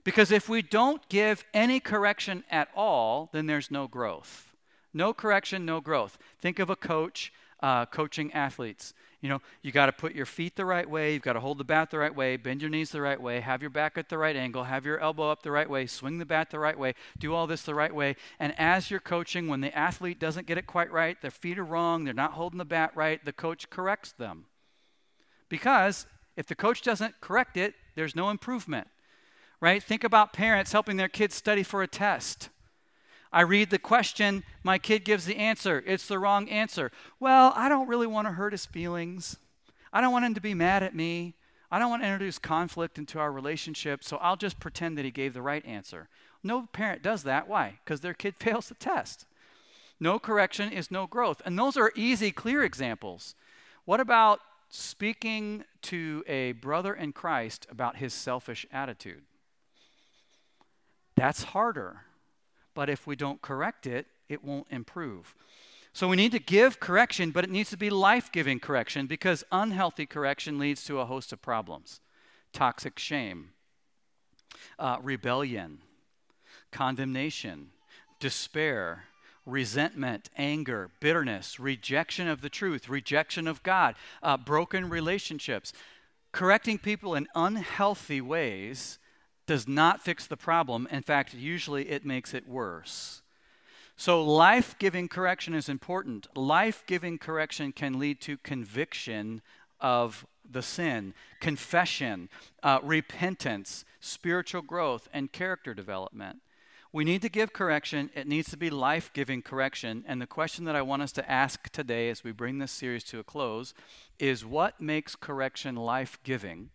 Because 0.04 0.30
if 0.30 0.48
we 0.48 0.62
don't 0.62 1.06
give 1.08 1.44
any 1.52 1.80
correction 1.80 2.44
at 2.50 2.68
all, 2.76 3.28
then 3.32 3.46
there's 3.46 3.70
no 3.70 3.88
growth. 3.88 4.49
No 4.92 5.12
correction, 5.12 5.64
no 5.64 5.80
growth. 5.80 6.18
Think 6.38 6.58
of 6.58 6.70
a 6.70 6.76
coach 6.76 7.32
uh, 7.62 7.86
coaching 7.86 8.32
athletes. 8.32 8.94
You 9.20 9.28
know, 9.28 9.42
you 9.60 9.70
got 9.70 9.86
to 9.86 9.92
put 9.92 10.14
your 10.14 10.24
feet 10.24 10.56
the 10.56 10.64
right 10.64 10.88
way, 10.88 11.12
you've 11.12 11.22
got 11.22 11.34
to 11.34 11.40
hold 11.40 11.58
the 11.58 11.64
bat 11.64 11.90
the 11.90 11.98
right 11.98 12.14
way, 12.14 12.38
bend 12.38 12.62
your 12.62 12.70
knees 12.70 12.90
the 12.90 13.02
right 13.02 13.20
way, 13.20 13.40
have 13.40 13.60
your 13.60 13.70
back 13.70 13.98
at 13.98 14.08
the 14.08 14.16
right 14.16 14.34
angle, 14.34 14.64
have 14.64 14.86
your 14.86 14.98
elbow 14.98 15.30
up 15.30 15.42
the 15.42 15.50
right 15.50 15.68
way, 15.68 15.86
swing 15.86 16.18
the 16.18 16.24
bat 16.24 16.50
the 16.50 16.58
right 16.58 16.78
way, 16.78 16.94
do 17.18 17.34
all 17.34 17.46
this 17.46 17.62
the 17.62 17.74
right 17.74 17.94
way. 17.94 18.16
And 18.38 18.58
as 18.58 18.90
you're 18.90 18.98
coaching, 18.98 19.46
when 19.46 19.60
the 19.60 19.76
athlete 19.76 20.18
doesn't 20.18 20.46
get 20.46 20.56
it 20.56 20.66
quite 20.66 20.90
right, 20.90 21.20
their 21.20 21.30
feet 21.30 21.58
are 21.58 21.64
wrong, 21.64 22.04
they're 22.04 22.14
not 22.14 22.32
holding 22.32 22.58
the 22.58 22.64
bat 22.64 22.92
right, 22.94 23.22
the 23.22 23.32
coach 23.32 23.68
corrects 23.68 24.12
them. 24.12 24.46
Because 25.50 26.06
if 26.34 26.46
the 26.46 26.54
coach 26.54 26.80
doesn't 26.80 27.20
correct 27.20 27.58
it, 27.58 27.74
there's 27.96 28.16
no 28.16 28.30
improvement. 28.30 28.88
Right? 29.60 29.82
Think 29.82 30.02
about 30.02 30.32
parents 30.32 30.72
helping 30.72 30.96
their 30.96 31.08
kids 31.08 31.34
study 31.34 31.62
for 31.62 31.82
a 31.82 31.86
test. 31.86 32.48
I 33.32 33.42
read 33.42 33.70
the 33.70 33.78
question, 33.78 34.42
my 34.64 34.78
kid 34.78 35.04
gives 35.04 35.24
the 35.24 35.36
answer. 35.36 35.82
It's 35.86 36.06
the 36.06 36.18
wrong 36.18 36.48
answer. 36.48 36.90
Well, 37.20 37.52
I 37.54 37.68
don't 37.68 37.86
really 37.86 38.06
want 38.06 38.26
to 38.26 38.32
hurt 38.32 38.52
his 38.52 38.66
feelings. 38.66 39.36
I 39.92 40.00
don't 40.00 40.12
want 40.12 40.24
him 40.24 40.34
to 40.34 40.40
be 40.40 40.54
mad 40.54 40.82
at 40.82 40.94
me. 40.94 41.34
I 41.70 41.78
don't 41.78 41.90
want 41.90 42.02
to 42.02 42.08
introduce 42.08 42.38
conflict 42.38 42.98
into 42.98 43.20
our 43.20 43.30
relationship, 43.30 44.02
so 44.02 44.16
I'll 44.16 44.36
just 44.36 44.58
pretend 44.58 44.98
that 44.98 45.04
he 45.04 45.12
gave 45.12 45.34
the 45.34 45.42
right 45.42 45.64
answer. 45.64 46.08
No 46.42 46.62
parent 46.72 47.02
does 47.02 47.22
that. 47.22 47.46
Why? 47.46 47.78
Because 47.84 48.00
their 48.00 48.14
kid 48.14 48.34
fails 48.40 48.68
the 48.68 48.74
test. 48.74 49.26
No 50.00 50.18
correction 50.18 50.72
is 50.72 50.90
no 50.90 51.06
growth. 51.06 51.40
And 51.44 51.56
those 51.56 51.76
are 51.76 51.92
easy, 51.94 52.32
clear 52.32 52.64
examples. 52.64 53.36
What 53.84 54.00
about 54.00 54.40
speaking 54.70 55.64
to 55.82 56.24
a 56.26 56.52
brother 56.52 56.94
in 56.94 57.12
Christ 57.12 57.66
about 57.70 57.96
his 57.96 58.12
selfish 58.12 58.66
attitude? 58.72 59.22
That's 61.14 61.42
harder 61.44 62.02
but 62.80 62.88
if 62.88 63.06
we 63.06 63.14
don't 63.14 63.42
correct 63.42 63.86
it, 63.86 64.06
it 64.30 64.42
won't 64.42 64.66
improve. 64.70 65.34
So 65.92 66.08
we 66.08 66.16
need 66.16 66.32
to 66.32 66.38
give 66.38 66.80
correction, 66.80 67.30
but 67.30 67.44
it 67.44 67.50
needs 67.50 67.68
to 67.68 67.76
be 67.76 67.90
life 67.90 68.32
giving 68.32 68.58
correction 68.58 69.06
because 69.06 69.44
unhealthy 69.52 70.06
correction 70.06 70.58
leads 70.58 70.82
to 70.84 70.98
a 70.98 71.04
host 71.04 71.30
of 71.30 71.42
problems 71.42 72.00
toxic 72.54 72.98
shame, 72.98 73.50
uh, 74.78 74.96
rebellion, 75.02 75.80
condemnation, 76.72 77.68
despair, 78.18 79.04
resentment, 79.44 80.30
anger, 80.38 80.88
bitterness, 81.00 81.60
rejection 81.60 82.28
of 82.28 82.40
the 82.40 82.48
truth, 82.48 82.88
rejection 82.88 83.46
of 83.46 83.62
God, 83.62 83.94
uh, 84.22 84.38
broken 84.38 84.88
relationships. 84.88 85.74
Correcting 86.32 86.78
people 86.78 87.14
in 87.14 87.28
unhealthy 87.34 88.22
ways 88.22 88.98
does 89.50 89.66
not 89.66 90.00
fix 90.00 90.28
the 90.28 90.36
problem. 90.36 90.86
In 90.92 91.02
fact, 91.02 91.34
usually 91.34 91.90
it 91.90 92.06
makes 92.06 92.34
it 92.34 92.48
worse. 92.48 93.20
So, 93.96 94.22
life 94.22 94.76
giving 94.78 95.08
correction 95.08 95.54
is 95.54 95.68
important. 95.68 96.28
Life 96.36 96.84
giving 96.86 97.18
correction 97.18 97.72
can 97.72 97.98
lead 97.98 98.20
to 98.20 98.36
conviction 98.36 99.42
of 99.80 100.24
the 100.48 100.62
sin, 100.62 101.14
confession, 101.40 102.28
uh, 102.62 102.78
repentance, 102.84 103.84
spiritual 103.98 104.62
growth, 104.62 105.08
and 105.12 105.32
character 105.32 105.74
development. 105.74 106.36
We 106.92 107.02
need 107.02 107.22
to 107.22 107.28
give 107.28 107.52
correction. 107.52 108.10
It 108.14 108.28
needs 108.28 108.50
to 108.50 108.56
be 108.56 108.70
life 108.70 109.10
giving 109.12 109.42
correction. 109.42 110.04
And 110.06 110.22
the 110.22 110.28
question 110.28 110.64
that 110.66 110.76
I 110.76 110.82
want 110.82 111.02
us 111.02 111.10
to 111.12 111.28
ask 111.28 111.68
today 111.70 112.08
as 112.08 112.22
we 112.22 112.30
bring 112.30 112.58
this 112.58 112.70
series 112.70 113.02
to 113.06 113.18
a 113.18 113.24
close 113.24 113.74
is 114.20 114.46
what 114.46 114.80
makes 114.80 115.16
correction 115.16 115.74
life 115.74 116.20
giving 116.22 116.70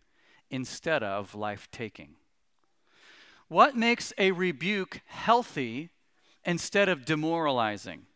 instead 0.50 1.02
of 1.02 1.34
life 1.34 1.70
taking? 1.72 2.16
What 3.48 3.76
makes 3.76 4.12
a 4.18 4.32
rebuke 4.32 5.00
healthy 5.06 5.90
instead 6.44 6.88
of 6.88 7.04
demoralizing? 7.04 8.06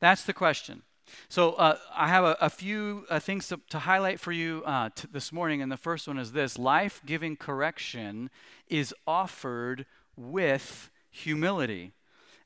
That's 0.00 0.24
the 0.24 0.32
question. 0.32 0.82
So 1.28 1.52
uh, 1.52 1.78
I 1.94 2.08
have 2.08 2.24
a, 2.24 2.36
a 2.40 2.50
few 2.50 3.06
uh, 3.08 3.20
things 3.20 3.48
to, 3.48 3.60
to, 3.70 3.80
highlight 3.80 4.18
for 4.18 4.32
you 4.32 4.62
uh, 4.66 4.90
t- 4.94 5.06
this 5.12 5.32
morning, 5.32 5.62
and 5.62 5.70
the 5.70 5.76
first 5.76 6.08
one 6.08 6.18
is 6.18 6.32
this: 6.32 6.58
life-giving 6.58 7.36
correction 7.36 8.30
is 8.68 8.94
offered 9.06 9.86
with 10.16 10.90
humility. 11.10 11.92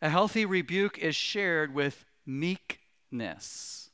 A 0.02 0.10
healthy 0.10 0.44
rebuke 0.44 0.98
is 0.98 1.16
shared 1.16 1.72
with 1.72 2.04
meekness. 2.26 3.90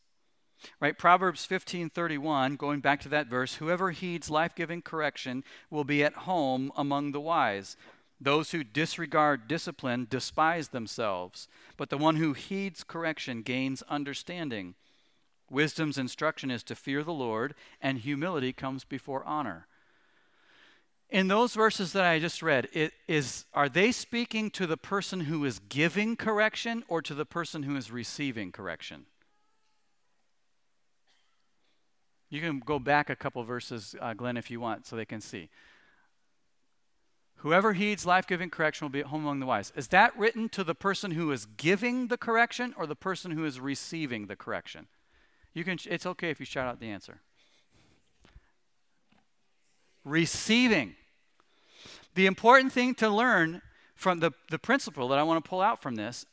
Right? 0.81 0.99
Proverbs 0.99 1.47
15:31, 1.47 2.57
going 2.57 2.81
back 2.81 3.01
to 3.03 3.09
that 3.11 3.27
verse, 3.27 3.57
whoever 3.57 3.91
heeds 3.91 4.31
life-giving 4.31 4.83
correction 4.83 5.45
will 5.71 5.85
be 5.85 6.03
at 6.03 6.15
home 6.15 6.73
among 6.77 7.13
the 7.13 7.21
wise. 7.21 7.77
Those 8.25 8.51
who 8.51 8.65
disregard 8.65 9.47
discipline 9.47 10.07
despise 10.11 10.69
themselves, 10.69 11.47
but 11.77 11.91
the 11.91 11.99
one 11.99 12.17
who 12.17 12.33
heeds 12.33 12.83
correction 12.83 13.43
gains 13.43 13.83
understanding. 13.89 14.75
Wisdom's 15.51 15.99
instruction 15.99 16.51
is 16.51 16.63
to 16.65 16.75
fear 16.75 17.05
the 17.05 17.13
Lord, 17.13 17.55
and 17.81 17.99
humility 17.99 18.53
comes 18.53 18.85
before 18.85 19.25
honor 19.25 19.69
in 21.15 21.29
those 21.29 21.55
verses 21.55 21.93
that 21.93 22.05
I 22.05 22.19
just 22.19 22.43
read, 22.43 22.69
it 22.73 22.93
is, 23.07 23.45
are 23.55 23.69
they 23.69 23.93
speaking 23.93 24.51
to 24.51 24.67
the 24.67 24.77
person 24.77 25.21
who 25.21 25.45
is 25.45 25.61
giving 25.61 26.17
correction 26.17 26.83
or 26.89 27.03
to 27.03 27.15
the 27.15 27.25
person 27.25 27.63
who 27.63 27.77
is 27.77 27.93
receiving 27.93 28.51
correction? 28.51 29.07
You 32.31 32.41
can 32.41 32.59
go 32.59 32.81
back 32.81 33.11
a 33.11 33.15
couple 33.17 33.45
verses, 33.45 33.95
uh, 34.01 34.15
Glenn, 34.15 34.37
if 34.37 34.51
you 34.51 34.59
want, 34.59 34.87
so 34.87 34.97
they 34.97 35.05
can 35.05 35.21
see. 35.21 35.51
Whoever 37.45 37.75
heeds 37.75 38.07
life 38.07 38.27
giving 38.27 38.49
correction 38.49 38.87
will 38.87 38.91
be 38.91 39.01
at 39.01 39.07
home 39.09 39.25
among 39.25 39.41
the 39.41 39.45
wise. 39.45 39.71
Is 39.77 39.89
that 39.89 40.19
written 40.19 40.49
to 40.49 40.65
the 40.65 40.75
person 40.75 41.11
who 41.11 41.31
is 41.31 41.45
giving 41.45 42.07
the 42.07 42.17
correction 42.17 42.75
or 42.75 42.87
the 42.87 42.97
person 42.97 43.33
who 43.33 43.45
is 43.45 43.61
receiving 43.61 44.29
the 44.29 44.35
correction? 44.35 44.87
You 45.53 45.63
can, 45.63 45.79
it's 45.85 46.07
okay 46.07 46.31
if 46.31 46.41
you 46.41 46.47
shout 46.47 46.67
out 46.67 46.81
the 46.81 46.89
answer. 46.89 47.21
Receiving. 50.07 50.95
The 52.15 52.25
important 52.25 52.73
thing 52.73 52.95
to 52.95 53.11
learn 53.11 53.61
from 53.95 54.21
the, 54.21 54.31
the 54.49 54.59
principle 54.59 55.07
that 55.09 55.19
I 55.19 55.23
want 55.23 55.45
to 55.45 55.47
pull 55.47 55.61
out 55.61 55.83
from 55.83 55.97
this 55.97 56.25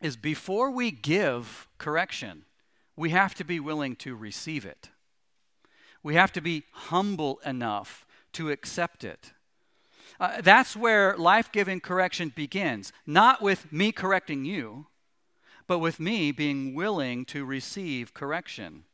is 0.00 0.16
before 0.16 0.70
we 0.70 0.90
give 0.90 1.68
correction, 1.76 2.46
we 2.96 3.10
have 3.10 3.34
to 3.34 3.44
be 3.44 3.60
willing 3.60 3.96
to 3.96 4.16
receive 4.16 4.64
it. 4.64 4.88
We 6.02 6.14
have 6.14 6.32
to 6.32 6.40
be 6.40 6.62
humble 6.72 7.38
enough 7.44 8.06
to 8.32 8.50
accept 8.50 9.04
it. 9.04 9.32
Uh, 10.22 10.40
that's 10.40 10.76
where 10.76 11.16
life 11.16 11.50
giving 11.50 11.80
correction 11.80 12.32
begins, 12.36 12.92
not 13.04 13.42
with 13.42 13.72
me 13.72 13.90
correcting 13.90 14.44
you, 14.44 14.86
but 15.66 15.80
with 15.80 15.98
me 15.98 16.30
being 16.30 16.76
willing 16.76 17.24
to 17.24 17.44
receive 17.44 18.14
correction. 18.14 18.84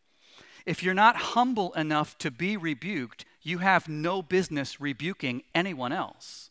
If 0.65 0.83
you're 0.83 0.95
not 0.95 1.17
humble 1.17 1.75
enough 1.75 2.17
to 2.19 2.31
be 2.31 2.57
rebuked, 2.57 3.27
you 3.43 3.59
have 3.59 3.91
no 3.91 4.23
business 4.23 4.81
rebuking 4.81 5.43
anyone 5.55 5.93
else. 5.93 6.49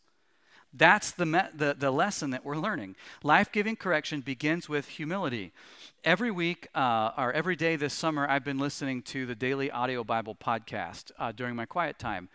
That's 0.72 1.10
the, 1.10 1.26
me- 1.26 1.50
the, 1.52 1.74
the 1.76 1.90
lesson 1.90 2.30
that 2.30 2.44
we're 2.44 2.56
learning. 2.56 2.94
Life 3.24 3.50
giving 3.50 3.74
correction 3.74 4.20
begins 4.20 4.68
with 4.68 4.86
humility. 4.86 5.50
Every 6.04 6.30
week 6.30 6.68
uh, 6.76 7.10
or 7.18 7.32
every 7.32 7.56
day 7.56 7.74
this 7.74 7.94
summer, 7.94 8.28
I've 8.28 8.44
been 8.44 8.60
listening 8.60 9.02
to 9.02 9.26
the 9.26 9.34
Daily 9.34 9.72
Audio 9.72 10.04
Bible 10.04 10.36
podcast 10.36 11.10
uh, 11.18 11.32
during 11.32 11.56
my 11.56 11.66
quiet 11.66 11.98
time. 11.98 12.28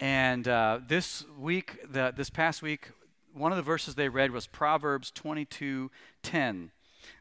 And 0.00 0.46
uh, 0.46 0.80
this 0.86 1.24
week, 1.38 1.78
the, 1.90 2.12
this 2.16 2.30
past 2.30 2.62
week, 2.62 2.90
one 3.34 3.52
of 3.52 3.56
the 3.56 3.62
verses 3.62 3.94
they 3.94 4.08
read 4.08 4.30
was 4.30 4.46
Proverbs 4.46 5.10
22 5.10 5.90
10, 6.22 6.70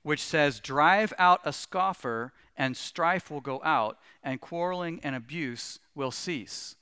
which 0.03 0.23
says, 0.23 0.59
Drive 0.59 1.13
out 1.17 1.41
a 1.43 1.53
scoffer, 1.53 2.33
and 2.55 2.77
strife 2.77 3.31
will 3.31 3.41
go 3.41 3.61
out, 3.63 3.97
and 4.23 4.41
quarreling 4.41 4.99
and 5.03 5.15
abuse 5.15 5.79
will 5.95 6.11
cease. 6.11 6.75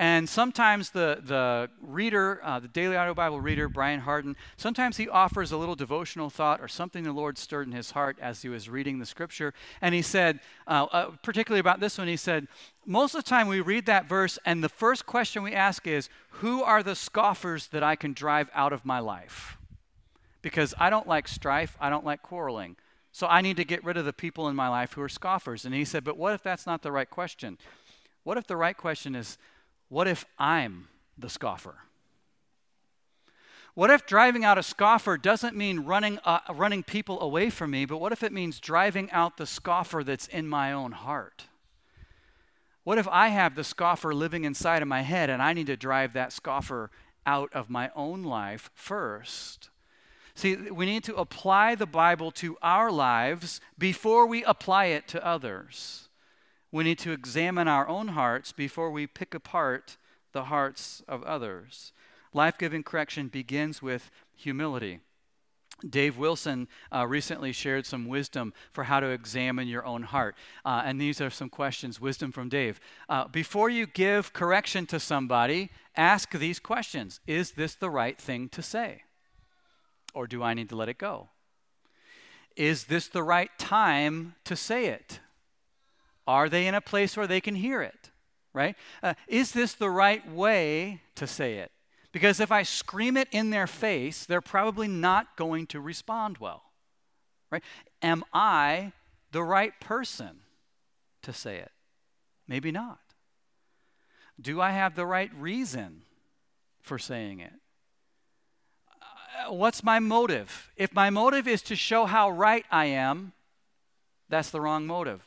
And 0.00 0.30
sometimes 0.30 0.92
the, 0.92 1.20
the 1.22 1.68
reader, 1.78 2.40
uh, 2.42 2.58
the 2.58 2.68
Daily 2.68 2.96
Audio 2.96 3.12
Bible 3.12 3.38
reader, 3.38 3.68
Brian 3.68 4.00
Hardin, 4.00 4.34
sometimes 4.56 4.96
he 4.96 5.10
offers 5.10 5.52
a 5.52 5.58
little 5.58 5.74
devotional 5.74 6.30
thought 6.30 6.62
or 6.62 6.68
something 6.68 7.04
the 7.04 7.12
Lord 7.12 7.36
stirred 7.36 7.66
in 7.66 7.74
his 7.74 7.90
heart 7.90 8.16
as 8.18 8.40
he 8.40 8.48
was 8.48 8.70
reading 8.70 8.98
the 8.98 9.04
scripture. 9.04 9.52
And 9.82 9.94
he 9.94 10.00
said, 10.00 10.40
uh, 10.66 10.86
uh, 10.90 11.10
particularly 11.22 11.60
about 11.60 11.80
this 11.80 11.98
one, 11.98 12.08
he 12.08 12.16
said, 12.16 12.48
most 12.86 13.14
of 13.14 13.22
the 13.22 13.28
time 13.28 13.46
we 13.46 13.60
read 13.60 13.84
that 13.84 14.08
verse, 14.08 14.38
and 14.46 14.64
the 14.64 14.70
first 14.70 15.04
question 15.04 15.42
we 15.42 15.52
ask 15.52 15.86
is, 15.86 16.08
Who 16.30 16.62
are 16.62 16.82
the 16.82 16.94
scoffers 16.94 17.66
that 17.66 17.82
I 17.82 17.94
can 17.94 18.14
drive 18.14 18.48
out 18.54 18.72
of 18.72 18.86
my 18.86 19.00
life? 19.00 19.58
Because 20.40 20.72
I 20.78 20.88
don't 20.88 21.08
like 21.08 21.28
strife, 21.28 21.76
I 21.78 21.90
don't 21.90 22.06
like 22.06 22.22
quarreling. 22.22 22.76
So 23.12 23.26
I 23.26 23.42
need 23.42 23.58
to 23.58 23.66
get 23.66 23.84
rid 23.84 23.98
of 23.98 24.06
the 24.06 24.14
people 24.14 24.48
in 24.48 24.56
my 24.56 24.68
life 24.68 24.94
who 24.94 25.02
are 25.02 25.10
scoffers. 25.10 25.66
And 25.66 25.74
he 25.74 25.84
said, 25.84 26.04
But 26.04 26.16
what 26.16 26.32
if 26.32 26.42
that's 26.42 26.66
not 26.66 26.80
the 26.80 26.90
right 26.90 27.10
question? 27.10 27.58
What 28.22 28.38
if 28.38 28.46
the 28.46 28.56
right 28.56 28.76
question 28.76 29.14
is, 29.14 29.36
what 29.90 30.08
if 30.08 30.24
I'm 30.38 30.88
the 31.18 31.28
scoffer? 31.28 31.74
What 33.74 33.90
if 33.90 34.06
driving 34.06 34.44
out 34.44 34.56
a 34.56 34.62
scoffer 34.62 35.16
doesn't 35.16 35.56
mean 35.56 35.80
running, 35.80 36.18
uh, 36.24 36.40
running 36.54 36.82
people 36.82 37.20
away 37.20 37.50
from 37.50 37.72
me, 37.72 37.84
but 37.84 37.98
what 37.98 38.12
if 38.12 38.22
it 38.22 38.32
means 38.32 38.60
driving 38.60 39.10
out 39.10 39.36
the 39.36 39.46
scoffer 39.46 40.02
that's 40.04 40.26
in 40.26 40.48
my 40.48 40.72
own 40.72 40.92
heart? 40.92 41.44
What 42.84 42.98
if 42.98 43.08
I 43.08 43.28
have 43.28 43.54
the 43.54 43.64
scoffer 43.64 44.14
living 44.14 44.44
inside 44.44 44.82
of 44.82 44.88
my 44.88 45.02
head 45.02 45.28
and 45.28 45.42
I 45.42 45.52
need 45.52 45.66
to 45.66 45.76
drive 45.76 46.12
that 46.12 46.32
scoffer 46.32 46.90
out 47.26 47.50
of 47.52 47.68
my 47.68 47.90
own 47.94 48.22
life 48.22 48.70
first? 48.74 49.70
See, 50.34 50.56
we 50.56 50.86
need 50.86 51.04
to 51.04 51.16
apply 51.16 51.74
the 51.74 51.86
Bible 51.86 52.30
to 52.32 52.56
our 52.62 52.90
lives 52.92 53.60
before 53.76 54.26
we 54.26 54.44
apply 54.44 54.86
it 54.86 55.08
to 55.08 55.26
others. 55.26 56.09
We 56.72 56.84
need 56.84 56.98
to 57.00 57.12
examine 57.12 57.68
our 57.68 57.88
own 57.88 58.08
hearts 58.08 58.52
before 58.52 58.90
we 58.90 59.06
pick 59.06 59.34
apart 59.34 59.96
the 60.32 60.44
hearts 60.44 61.02
of 61.08 61.22
others. 61.24 61.92
Life 62.32 62.58
giving 62.58 62.82
correction 62.82 63.28
begins 63.28 63.82
with 63.82 64.10
humility. 64.36 65.00
Dave 65.88 66.18
Wilson 66.18 66.68
uh, 66.94 67.06
recently 67.06 67.52
shared 67.52 67.86
some 67.86 68.06
wisdom 68.06 68.52
for 68.72 68.84
how 68.84 69.00
to 69.00 69.08
examine 69.08 69.66
your 69.66 69.84
own 69.84 70.02
heart. 70.02 70.36
Uh, 70.64 70.82
and 70.84 71.00
these 71.00 71.20
are 71.20 71.30
some 71.30 71.48
questions, 71.48 72.00
wisdom 72.00 72.32
from 72.32 72.48
Dave. 72.48 72.80
Uh, 73.08 73.26
before 73.28 73.70
you 73.70 73.86
give 73.86 74.32
correction 74.32 74.86
to 74.86 75.00
somebody, 75.00 75.70
ask 75.96 76.30
these 76.32 76.58
questions 76.58 77.20
Is 77.26 77.52
this 77.52 77.74
the 77.74 77.90
right 77.90 78.18
thing 78.18 78.48
to 78.50 78.62
say? 78.62 79.02
Or 80.12 80.26
do 80.26 80.42
I 80.42 80.54
need 80.54 80.68
to 80.68 80.76
let 80.76 80.88
it 80.88 80.98
go? 80.98 81.28
Is 82.56 82.84
this 82.84 83.08
the 83.08 83.22
right 83.22 83.50
time 83.58 84.34
to 84.44 84.56
say 84.56 84.86
it? 84.86 85.20
Are 86.30 86.48
they 86.48 86.68
in 86.68 86.76
a 86.76 86.80
place 86.80 87.16
where 87.16 87.26
they 87.26 87.40
can 87.40 87.56
hear 87.56 87.82
it? 87.82 88.12
Right? 88.54 88.76
Uh, 89.02 89.14
is 89.26 89.50
this 89.50 89.74
the 89.74 89.90
right 89.90 90.30
way 90.30 91.02
to 91.16 91.26
say 91.26 91.54
it? 91.54 91.72
Because 92.12 92.38
if 92.38 92.52
I 92.52 92.62
scream 92.62 93.16
it 93.16 93.26
in 93.32 93.50
their 93.50 93.66
face, 93.66 94.26
they're 94.26 94.40
probably 94.40 94.86
not 94.86 95.36
going 95.36 95.66
to 95.66 95.80
respond 95.80 96.38
well. 96.38 96.62
Right? 97.50 97.64
Am 98.00 98.22
I 98.32 98.92
the 99.32 99.42
right 99.42 99.72
person 99.80 100.42
to 101.22 101.32
say 101.32 101.56
it? 101.56 101.72
Maybe 102.46 102.70
not. 102.70 103.00
Do 104.40 104.60
I 104.60 104.70
have 104.70 104.94
the 104.94 105.06
right 105.06 105.32
reason 105.36 106.02
for 106.80 106.96
saying 106.96 107.40
it? 107.40 107.54
Uh, 109.48 109.52
what's 109.52 109.82
my 109.82 109.98
motive? 109.98 110.70
If 110.76 110.94
my 110.94 111.10
motive 111.10 111.48
is 111.48 111.60
to 111.62 111.74
show 111.74 112.06
how 112.06 112.30
right 112.30 112.66
I 112.70 112.84
am, 112.84 113.32
that's 114.28 114.50
the 114.50 114.60
wrong 114.60 114.86
motive. 114.86 115.26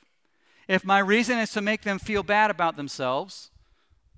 If 0.67 0.86
my 0.86 1.00
reason 1.00 1.39
is 1.39 1.51
to 1.51 1.62
make 1.62 1.82
them 1.82 2.00
feel 2.00 2.24
bad 2.24 2.50
about 2.50 2.77
themselves, 2.77 3.51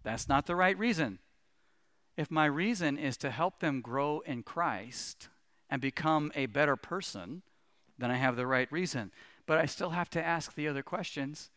that's 0.03 0.29
not 0.29 0.45
the 0.45 0.55
right 0.55 0.77
reason. 0.77 1.19
If 2.17 2.31
my 2.31 2.45
reason 2.45 2.97
is 2.97 3.17
to 3.17 3.31
help 3.31 3.59
them 3.59 3.81
grow 3.81 4.19
in 4.21 4.43
Christ 4.43 5.29
and 5.69 5.81
become 5.81 6.31
a 6.35 6.45
better 6.45 6.75
person, 6.75 7.41
then 7.97 8.11
I 8.11 8.15
have 8.15 8.35
the 8.35 8.47
right 8.47 8.71
reason. 8.71 9.11
But 9.45 9.57
I 9.57 9.65
still 9.65 9.91
have 9.91 10.09
to 10.11 10.23
ask 10.23 10.53
the 10.53 10.67
other 10.67 10.83
questions. 10.83 11.49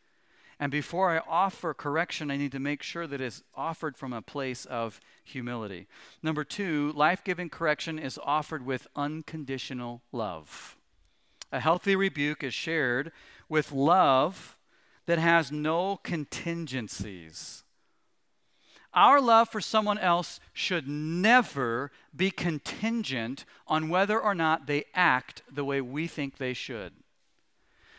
And 0.60 0.72
before 0.72 1.10
I 1.10 1.22
offer 1.28 1.72
correction, 1.72 2.30
I 2.30 2.36
need 2.36 2.52
to 2.52 2.58
make 2.58 2.82
sure 2.82 3.06
that 3.06 3.20
it's 3.20 3.42
offered 3.54 3.96
from 3.96 4.12
a 4.12 4.22
place 4.22 4.64
of 4.64 5.00
humility. 5.22 5.86
Number 6.22 6.42
two, 6.42 6.92
life 6.92 7.22
giving 7.22 7.48
correction 7.48 7.98
is 7.98 8.18
offered 8.24 8.66
with 8.66 8.88
unconditional 8.96 10.02
love. 10.10 10.76
A 11.52 11.60
healthy 11.60 11.94
rebuke 11.94 12.42
is 12.42 12.54
shared 12.54 13.12
with 13.48 13.70
love 13.70 14.57
that 15.08 15.18
has 15.18 15.50
no 15.50 15.96
contingencies. 15.96 17.64
Our 18.92 19.22
love 19.22 19.48
for 19.48 19.58
someone 19.58 19.96
else 19.96 20.38
should 20.52 20.86
never 20.86 21.90
be 22.14 22.30
contingent 22.30 23.46
on 23.66 23.88
whether 23.88 24.20
or 24.20 24.34
not 24.34 24.66
they 24.66 24.84
act 24.94 25.42
the 25.50 25.64
way 25.64 25.80
we 25.80 26.08
think 26.08 26.36
they 26.36 26.52
should. 26.52 26.92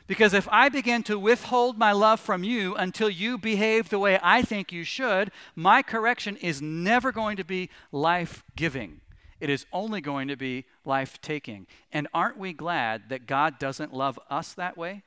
Because 0.05 0.35
if 0.35 0.47
I 0.51 0.69
begin 0.69 1.01
to 1.03 1.17
withhold 1.17 1.79
my 1.79 1.93
love 1.93 2.19
from 2.19 2.43
you 2.43 2.75
until 2.75 3.09
you 3.09 3.39
behave 3.39 3.89
the 3.89 3.97
way 3.97 4.19
I 4.21 4.43
think 4.43 4.71
you 4.71 4.83
should, 4.83 5.31
my 5.55 5.81
correction 5.81 6.37
is 6.37 6.61
never 6.61 7.11
going 7.11 7.37
to 7.37 7.43
be 7.43 7.71
life 7.91 8.43
giving. 8.55 9.01
It 9.39 9.49
is 9.49 9.65
only 9.73 9.99
going 9.99 10.27
to 10.27 10.37
be 10.37 10.65
life 10.85 11.19
taking. 11.21 11.65
And 11.91 12.07
aren't 12.13 12.37
we 12.37 12.53
glad 12.53 13.09
that 13.09 13.25
God 13.25 13.57
doesn't 13.57 13.95
love 13.95 14.19
us 14.29 14.53
that 14.53 14.77
way? 14.77 15.01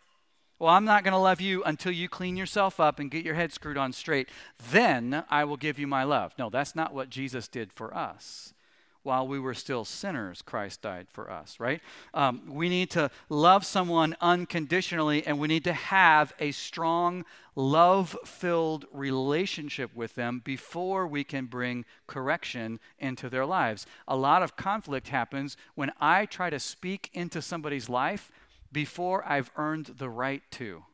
Well, 0.63 0.71
I'm 0.71 0.85
not 0.85 1.03
going 1.03 1.11
to 1.11 1.19
love 1.19 1.41
you 1.41 1.65
until 1.65 1.91
you 1.91 2.09
clean 2.09 2.37
yourself 2.37 2.79
up 2.79 3.01
and 3.01 3.11
get 3.11 3.25
your 3.25 3.35
head 3.35 3.53
screwed 3.53 3.77
on 3.77 3.93
straight. 3.93 4.29
Then 4.71 5.25
I 5.29 5.43
will 5.43 5.57
give 5.57 5.77
you 5.77 5.89
my 5.89 6.05
love. 6.05 6.35
No, 6.39 6.51
that's 6.51 6.77
not 6.77 6.95
what 6.95 7.11
Jesus 7.11 7.49
did 7.49 7.73
for 7.73 7.93
us 7.93 8.55
while 9.03 9.27
we 9.27 9.39
were 9.39 9.55
still 9.55 9.85
sinners, 9.85 10.43
Christ 10.43 10.83
died 10.83 11.09
for 11.11 11.31
us, 11.31 11.59
right? 11.59 11.81
Um, 12.15 12.43
we 12.49 12.69
need 12.69 12.91
to 12.91 13.11
love 13.29 13.67
someone 13.67 14.15
unconditionally, 14.21 15.27
and 15.27 15.39
we 15.39 15.49
need 15.49 15.65
to 15.65 15.73
have 15.73 16.33
a 16.39 16.53
strong, 16.53 17.25
love 17.57 18.17
filled 18.25 18.87
relationship 18.93 19.95
with 19.95 20.15
them 20.15 20.41
before 20.45 21.07
we 21.07 21.25
can 21.25 21.47
bring 21.47 21.85
correction 22.07 22.79
into 22.99 23.29
their 23.29 23.45
lives. 23.45 23.87
A 24.07 24.17
lot 24.17 24.43
of 24.43 24.57
conflict 24.57 25.09
happens 25.09 25.57
when 25.75 25.91
I 26.01 26.27
try 26.27 26.51
to 26.51 26.61
speak 26.61 27.11
into 27.13 27.43
somebody's 27.43 27.89
life 27.89 28.31
before 28.73 29.25
I've 29.27 29.51
earned 29.57 29.95
the 29.99 30.09
right 30.09 30.43
to. 30.53 30.85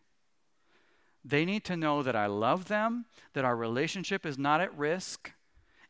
They 1.25 1.44
need 1.44 1.64
to 1.64 1.76
know 1.76 2.02
that 2.02 2.16
I 2.16 2.26
love 2.26 2.68
them, 2.68 3.06
that 3.35 3.44
our 3.44 3.56
relationship 3.56 4.26
is 4.26 4.38
not 4.38 4.61
at 4.61 4.76
risk 4.76 5.32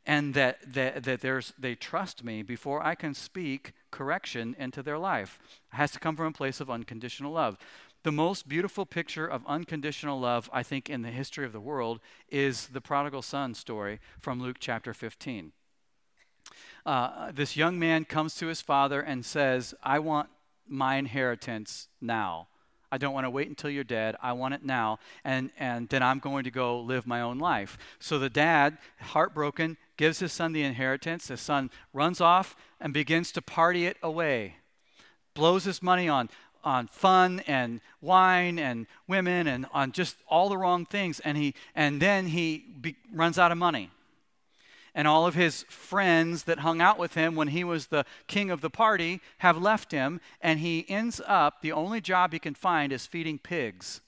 and 0.08 0.32
that, 0.32 0.58
that, 0.72 1.04
that 1.04 1.20
there's, 1.20 1.52
they 1.58 1.74
trust 1.74 2.24
me 2.24 2.42
before 2.42 2.84
I 2.84 2.94
can 2.94 3.12
speak 3.12 3.74
correction 3.90 4.56
into 4.58 4.82
their 4.82 4.98
life. 4.98 5.38
It 5.72 5.76
has 5.76 5.90
to 5.92 6.00
come 6.00 6.16
from 6.16 6.26
a 6.26 6.32
place 6.32 6.60
of 6.60 6.70
unconditional 6.70 7.32
love. 7.32 7.58
The 8.04 8.12
most 8.12 8.48
beautiful 8.48 8.86
picture 8.86 9.26
of 9.26 9.46
unconditional 9.46 10.18
love, 10.18 10.48
I 10.50 10.62
think, 10.62 10.88
in 10.88 11.02
the 11.02 11.10
history 11.10 11.44
of 11.44 11.52
the 11.52 11.60
world 11.60 12.00
is 12.30 12.68
the 12.68 12.80
prodigal 12.80 13.20
son 13.20 13.54
story 13.54 14.00
from 14.18 14.40
Luke 14.40 14.56
chapter 14.58 14.94
15. 14.94 15.52
Uh, 16.86 17.30
this 17.32 17.54
young 17.54 17.78
man 17.78 18.06
comes 18.06 18.34
to 18.36 18.46
his 18.46 18.62
father 18.62 19.02
and 19.02 19.26
says, 19.26 19.74
I 19.82 19.98
want 19.98 20.30
my 20.70 20.96
inheritance 20.96 21.88
now. 22.00 22.48
I 22.90 22.98
don't 22.98 23.12
want 23.12 23.26
to 23.26 23.30
wait 23.30 23.48
until 23.48 23.70
you're 23.70 23.84
dead. 23.84 24.16
I 24.22 24.32
want 24.32 24.54
it 24.54 24.64
now. 24.64 24.98
And, 25.24 25.50
and 25.58 25.88
then 25.88 26.02
I'm 26.02 26.18
going 26.18 26.44
to 26.44 26.50
go 26.50 26.80
live 26.80 27.06
my 27.06 27.20
own 27.20 27.38
life. 27.38 27.76
So 27.98 28.18
the 28.18 28.30
dad, 28.30 28.78
heartbroken, 29.00 29.76
gives 29.96 30.20
his 30.20 30.32
son 30.32 30.52
the 30.52 30.62
inheritance. 30.62 31.28
His 31.28 31.40
son 31.40 31.70
runs 31.92 32.20
off 32.20 32.56
and 32.80 32.94
begins 32.94 33.30
to 33.32 33.42
party 33.42 33.84
it 33.84 33.98
away, 34.02 34.56
blows 35.34 35.64
his 35.64 35.82
money 35.82 36.08
on, 36.08 36.30
on 36.64 36.86
fun 36.86 37.42
and 37.46 37.80
wine 38.00 38.58
and 38.58 38.86
women 39.06 39.46
and 39.46 39.66
on 39.72 39.92
just 39.92 40.16
all 40.26 40.48
the 40.48 40.56
wrong 40.56 40.86
things. 40.86 41.20
And, 41.20 41.36
he, 41.36 41.54
and 41.74 42.00
then 42.00 42.28
he 42.28 42.64
be, 42.80 42.96
runs 43.12 43.38
out 43.38 43.52
of 43.52 43.58
money 43.58 43.90
and 44.98 45.06
all 45.06 45.28
of 45.28 45.36
his 45.36 45.62
friends 45.68 46.42
that 46.42 46.58
hung 46.58 46.80
out 46.80 46.98
with 46.98 47.14
him 47.14 47.36
when 47.36 47.48
he 47.48 47.62
was 47.62 47.86
the 47.86 48.04
king 48.26 48.50
of 48.50 48.60
the 48.60 48.68
party 48.68 49.20
have 49.38 49.56
left 49.56 49.92
him, 49.92 50.20
and 50.40 50.58
he 50.58 50.84
ends 50.90 51.20
up, 51.24 51.62
the 51.62 51.70
only 51.70 52.00
job 52.00 52.32
he 52.32 52.40
can 52.40 52.52
find 52.52 52.92
is 52.92 53.06
feeding 53.06 53.38
pigs. 53.38 54.00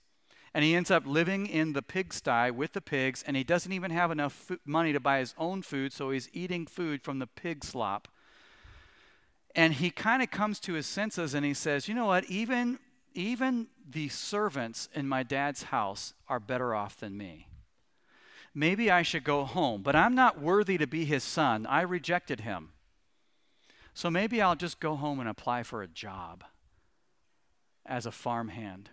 And 0.53 0.65
he 0.65 0.75
ends 0.75 0.91
up 0.91 1.07
living 1.07 1.47
in 1.47 1.75
the 1.75 1.81
pigsty 1.81 2.51
with 2.51 2.73
the 2.73 2.81
pigs, 2.81 3.23
and 3.25 3.37
he 3.37 3.45
doesn't 3.45 3.71
even 3.71 3.93
have 3.93 4.11
enough 4.11 4.51
money 4.65 4.93
to 4.93 4.99
buy 4.99 5.21
his 5.21 5.33
own 5.39 5.63
food, 5.63 5.93
so 5.93 6.11
he's 6.11 6.29
eating 6.33 6.67
food 6.67 7.03
from 7.03 7.21
the 7.21 7.29
pig 7.29 7.63
slop. 7.63 8.09
And 9.55 9.75
he 9.75 9.91
kind 9.91 10.25
of 10.25 10.33
comes 10.33 10.59
to 10.59 10.73
his 10.73 10.87
senses 10.87 11.35
and 11.35 11.47
he 11.47 11.55
says, 11.55 11.87
You 11.87 11.95
know 11.95 12.07
what? 12.07 12.25
Even, 12.25 12.81
even 13.15 13.69
the 13.89 14.09
servants 14.09 14.89
in 14.93 15.07
my 15.07 15.23
dad's 15.23 15.63
house 15.65 16.15
are 16.29 16.41
better 16.41 16.75
off 16.75 16.97
than 16.97 17.17
me 17.17 17.47
maybe 18.55 18.91
I 18.91 19.03
should 19.03 19.25
go 19.25 19.45
home, 19.45 19.83
but 19.83 19.97
I'm 19.97 20.15
not 20.15 20.41
worthy 20.41 20.79
to 20.79 20.87
be 20.87 21.05
his 21.05 21.25
son. 21.25 21.67
I 21.67 21.83
rejected 21.83 22.41
him. 22.41 22.71
So 23.95 24.11
maybe 24.11 24.41
I'll 24.41 24.57
just 24.57 24.81
go 24.81 24.97
home 24.97 25.21
and 25.21 25.29
apply 25.29 25.63
for 25.63 25.83
a 25.83 25.89
job 25.89 26.45
as 27.85 28.07
a 28.07 28.13
farmhand. 28.13 28.91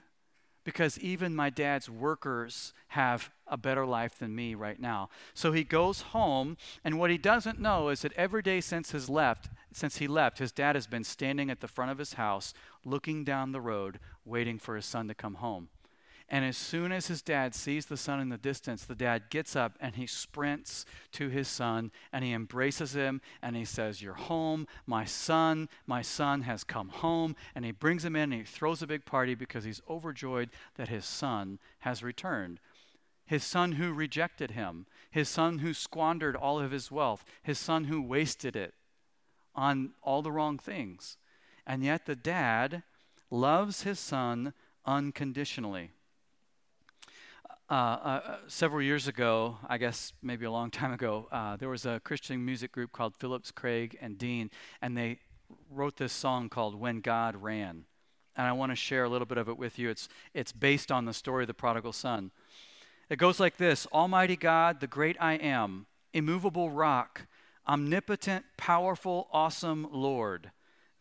Because 0.63 0.99
even 0.99 1.33
my 1.33 1.49
dad's 1.49 1.89
workers 1.89 2.73
have 2.89 3.29
a 3.47 3.55
better 3.55 3.85
life 3.85 4.19
than 4.19 4.35
me 4.35 4.53
right 4.53 4.79
now. 4.79 5.07
So 5.33 5.53
he 5.53 5.63
goes 5.63 6.01
home, 6.01 6.57
and 6.83 6.99
what 6.99 7.09
he 7.09 7.17
doesn't 7.17 7.61
know 7.61 7.87
is 7.87 8.01
that 8.01 8.11
every 8.13 8.41
day 8.41 8.59
since 8.59 8.91
his 8.91 9.09
left, 9.09 9.47
since 9.71 9.99
he 9.99 10.07
left, 10.07 10.39
his 10.39 10.51
dad 10.51 10.75
has 10.75 10.85
been 10.85 11.05
standing 11.05 11.49
at 11.49 11.61
the 11.61 11.69
front 11.69 11.91
of 11.91 11.99
his 11.99 12.13
house, 12.13 12.53
looking 12.83 13.23
down 13.23 13.53
the 13.53 13.61
road, 13.61 13.99
waiting 14.25 14.59
for 14.59 14.75
his 14.75 14.85
son 14.85 15.07
to 15.07 15.15
come 15.15 15.35
home. 15.35 15.69
And 16.29 16.43
as 16.43 16.57
soon 16.57 16.91
as 16.91 17.07
his 17.07 17.21
dad 17.21 17.55
sees 17.55 17.85
the 17.85 17.95
son 17.95 18.19
in 18.19 18.27
the 18.27 18.37
distance, 18.37 18.83
the 18.83 18.95
dad 18.95 19.29
gets 19.29 19.55
up 19.55 19.77
and 19.79 19.95
he 19.95 20.05
sprints 20.05 20.85
to 21.13 21.29
his 21.29 21.47
son 21.47 21.89
and 22.11 22.23
he 22.23 22.33
embraces 22.33 22.93
him 22.93 23.21
and 23.41 23.55
he 23.55 23.63
says, 23.63 24.01
You're 24.01 24.13
home. 24.13 24.67
My 24.85 25.05
son, 25.05 25.69
my 25.85 26.01
son 26.01 26.41
has 26.41 26.65
come 26.65 26.89
home. 26.89 27.37
And 27.55 27.63
he 27.63 27.71
brings 27.71 28.03
him 28.03 28.17
in 28.17 28.33
and 28.33 28.41
he 28.41 28.43
throws 28.43 28.81
a 28.81 28.87
big 28.87 29.05
party 29.05 29.35
because 29.35 29.63
he's 29.63 29.81
overjoyed 29.89 30.49
that 30.75 30.89
his 30.89 31.05
son 31.05 31.59
has 31.79 32.03
returned. 32.03 32.59
His 33.25 33.45
son 33.45 33.73
who 33.73 33.93
rejected 33.93 34.51
him, 34.51 34.85
his 35.09 35.29
son 35.29 35.59
who 35.59 35.73
squandered 35.73 36.35
all 36.35 36.59
of 36.59 36.71
his 36.71 36.91
wealth, 36.91 37.23
his 37.41 37.57
son 37.57 37.85
who 37.85 38.01
wasted 38.01 38.55
it 38.55 38.73
on 39.55 39.91
all 40.03 40.21
the 40.21 40.31
wrong 40.31 40.57
things. 40.57 41.17
And 41.65 41.83
yet 41.83 42.05
the 42.05 42.15
dad 42.15 42.83
loves 43.29 43.83
his 43.83 43.99
son 43.99 44.53
unconditionally. 44.85 45.91
Uh, 47.69 47.73
uh, 47.73 48.37
several 48.47 48.81
years 48.81 49.09
ago, 49.09 49.57
I 49.67 49.77
guess 49.77 50.13
maybe 50.23 50.45
a 50.45 50.51
long 50.51 50.71
time 50.71 50.93
ago, 50.93 51.27
uh, 51.33 51.57
there 51.57 51.67
was 51.67 51.85
a 51.85 51.99
Christian 51.99 52.45
music 52.45 52.71
group 52.71 52.93
called 52.93 53.13
Phillips, 53.17 53.51
Craig, 53.51 53.97
and 53.99 54.17
Dean, 54.17 54.51
and 54.81 54.97
they 54.97 55.19
wrote 55.69 55.97
this 55.97 56.13
song 56.13 56.47
called 56.47 56.79
When 56.79 57.01
God 57.01 57.35
Ran. 57.35 57.83
And 58.37 58.47
I 58.47 58.53
want 58.53 58.71
to 58.71 58.75
share 58.77 59.03
a 59.03 59.09
little 59.09 59.25
bit 59.25 59.37
of 59.37 59.49
it 59.49 59.57
with 59.57 59.77
you. 59.77 59.89
It's, 59.89 60.07
it's 60.33 60.53
based 60.53 60.93
on 60.93 61.03
the 61.03 61.13
story 61.13 61.43
of 61.43 61.47
the 61.47 61.53
prodigal 61.53 61.91
son. 61.91 62.31
It 63.09 63.17
goes 63.17 63.37
like 63.37 63.57
this 63.57 63.85
Almighty 63.87 64.37
God, 64.37 64.79
the 64.79 64.87
great 64.87 65.17
I 65.19 65.33
am, 65.33 65.87
immovable 66.13 66.71
rock, 66.71 67.27
omnipotent, 67.67 68.45
powerful, 68.55 69.27
awesome 69.33 69.89
Lord, 69.91 70.51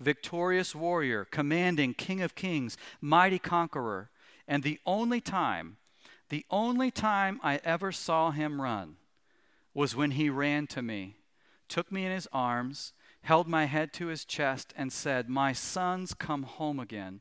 victorious 0.01 0.75
warrior, 0.75 1.27
commanding, 1.27 1.95
King 1.95 2.23
of 2.23 2.35
kings, 2.35 2.77
mighty 3.01 3.39
conqueror, 3.39 4.11
and 4.49 4.65
the 4.65 4.81
only 4.85 5.21
time 5.21 5.77
the 6.29 6.45
only 6.51 6.91
time 6.91 7.41
I 7.43 7.61
ever 7.65 7.93
saw 7.93 8.31
him 8.31 8.61
run 8.61 8.97
was 9.75 9.95
when 9.95 10.13
he 10.13 10.31
ran 10.31 10.67
to 10.69 10.83
me, 10.83 11.17
took 11.69 11.93
me 11.93 12.05
in 12.05 12.13
his 12.13 12.29
arms, 12.33 12.93
held 13.23 13.47
my 13.47 13.67
head 13.67 13.93
to 13.95 14.07
his 14.07 14.25
chest, 14.25 14.73
and 14.77 14.93
said, 14.93 15.29
My 15.29 15.53
son's 15.53 16.15
come 16.15 16.45
home 16.45 16.81
again. 16.81 17.21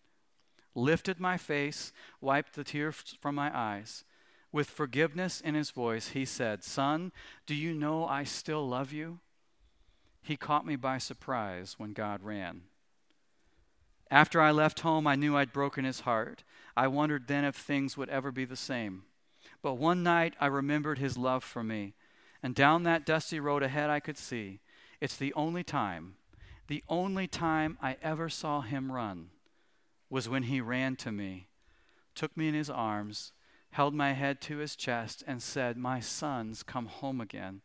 Lifted 0.74 1.20
my 1.20 1.38
face, 1.38 1.92
wiped 2.22 2.54
the 2.54 2.64
tears 2.64 3.16
from 3.20 3.36
my 3.36 3.52
eyes. 3.56 4.06
With 4.52 4.70
forgiveness 4.70 5.42
in 5.42 5.54
his 5.54 5.72
voice, 5.72 6.10
he 6.10 6.24
said, 6.24 6.64
Son, 6.64 7.12
do 7.46 7.54
you 7.54 7.74
know 7.74 8.06
I 8.06 8.24
still 8.24 8.66
love 8.66 8.94
you? 8.94 9.20
He 10.22 10.38
caught 10.38 10.66
me 10.66 10.78
by 10.78 10.98
surprise 10.98 11.76
when 11.78 11.92
God 11.92 12.24
ran. 12.24 12.62
After 14.10 14.40
I 14.40 14.52
left 14.52 14.80
home, 14.80 15.08
I 15.08 15.16
knew 15.16 15.36
I'd 15.36 15.52
broken 15.52 15.84
his 15.84 16.00
heart. 16.00 16.45
I 16.76 16.88
wondered 16.88 17.28
then 17.28 17.46
if 17.46 17.56
things 17.56 17.96
would 17.98 18.10
ever 18.10 18.32
be 18.32 18.46
the 18.46 18.56
same. 18.56 19.04
But 19.62 19.76
one 19.76 20.04
night 20.04 20.36
I 20.40 20.48
remembered 20.48 20.98
his 20.98 21.18
love 21.18 21.44
for 21.44 21.64
me, 21.64 21.94
and 22.44 22.54
down 22.54 22.84
that 22.84 23.06
dusty 23.06 23.40
road 23.40 23.64
ahead 23.64 23.90
I 23.90 24.00
could 24.00 24.18
see. 24.18 24.60
It's 25.00 25.16
the 25.16 25.34
only 25.34 25.64
time, 25.64 26.16
the 26.68 26.84
only 26.90 27.28
time 27.28 27.78
I 27.82 27.98
ever 28.02 28.30
saw 28.30 28.62
him 28.62 28.92
run 28.92 29.30
was 30.10 30.30
when 30.30 30.44
he 30.44 30.62
ran 30.62 30.96
to 30.98 31.12
me, 31.12 31.48
took 32.14 32.36
me 32.38 32.48
in 32.48 32.54
his 32.54 32.70
arms, 32.70 33.32
held 33.72 33.94
my 33.94 34.14
head 34.14 34.40
to 34.42 34.58
his 34.58 34.76
chest, 34.76 35.24
and 35.28 35.42
said, 35.42 35.78
My 35.78 36.00
son's 36.00 36.64
come 36.64 36.86
home 36.86 37.20
again. 37.20 37.62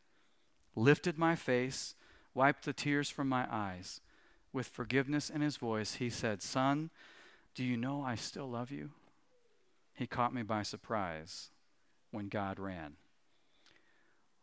Lifted 0.75 1.18
my 1.18 1.37
face, 1.37 1.94
wiped 2.35 2.64
the 2.64 2.73
tears 2.73 3.11
from 3.11 3.29
my 3.29 3.46
eyes. 3.51 4.01
With 4.53 4.66
forgiveness 4.66 5.31
in 5.31 5.40
his 5.40 5.57
voice, 5.57 5.94
he 5.94 6.11
said, 6.11 6.42
Son, 6.42 6.90
do 7.55 7.64
you 7.64 7.77
know 7.77 8.03
I 8.03 8.14
still 8.16 8.51
love 8.51 8.70
you? 8.70 8.90
He 10.00 10.06
caught 10.06 10.32
me 10.32 10.42
by 10.42 10.62
surprise 10.62 11.50
when 12.10 12.30
God 12.30 12.58
ran. 12.58 12.94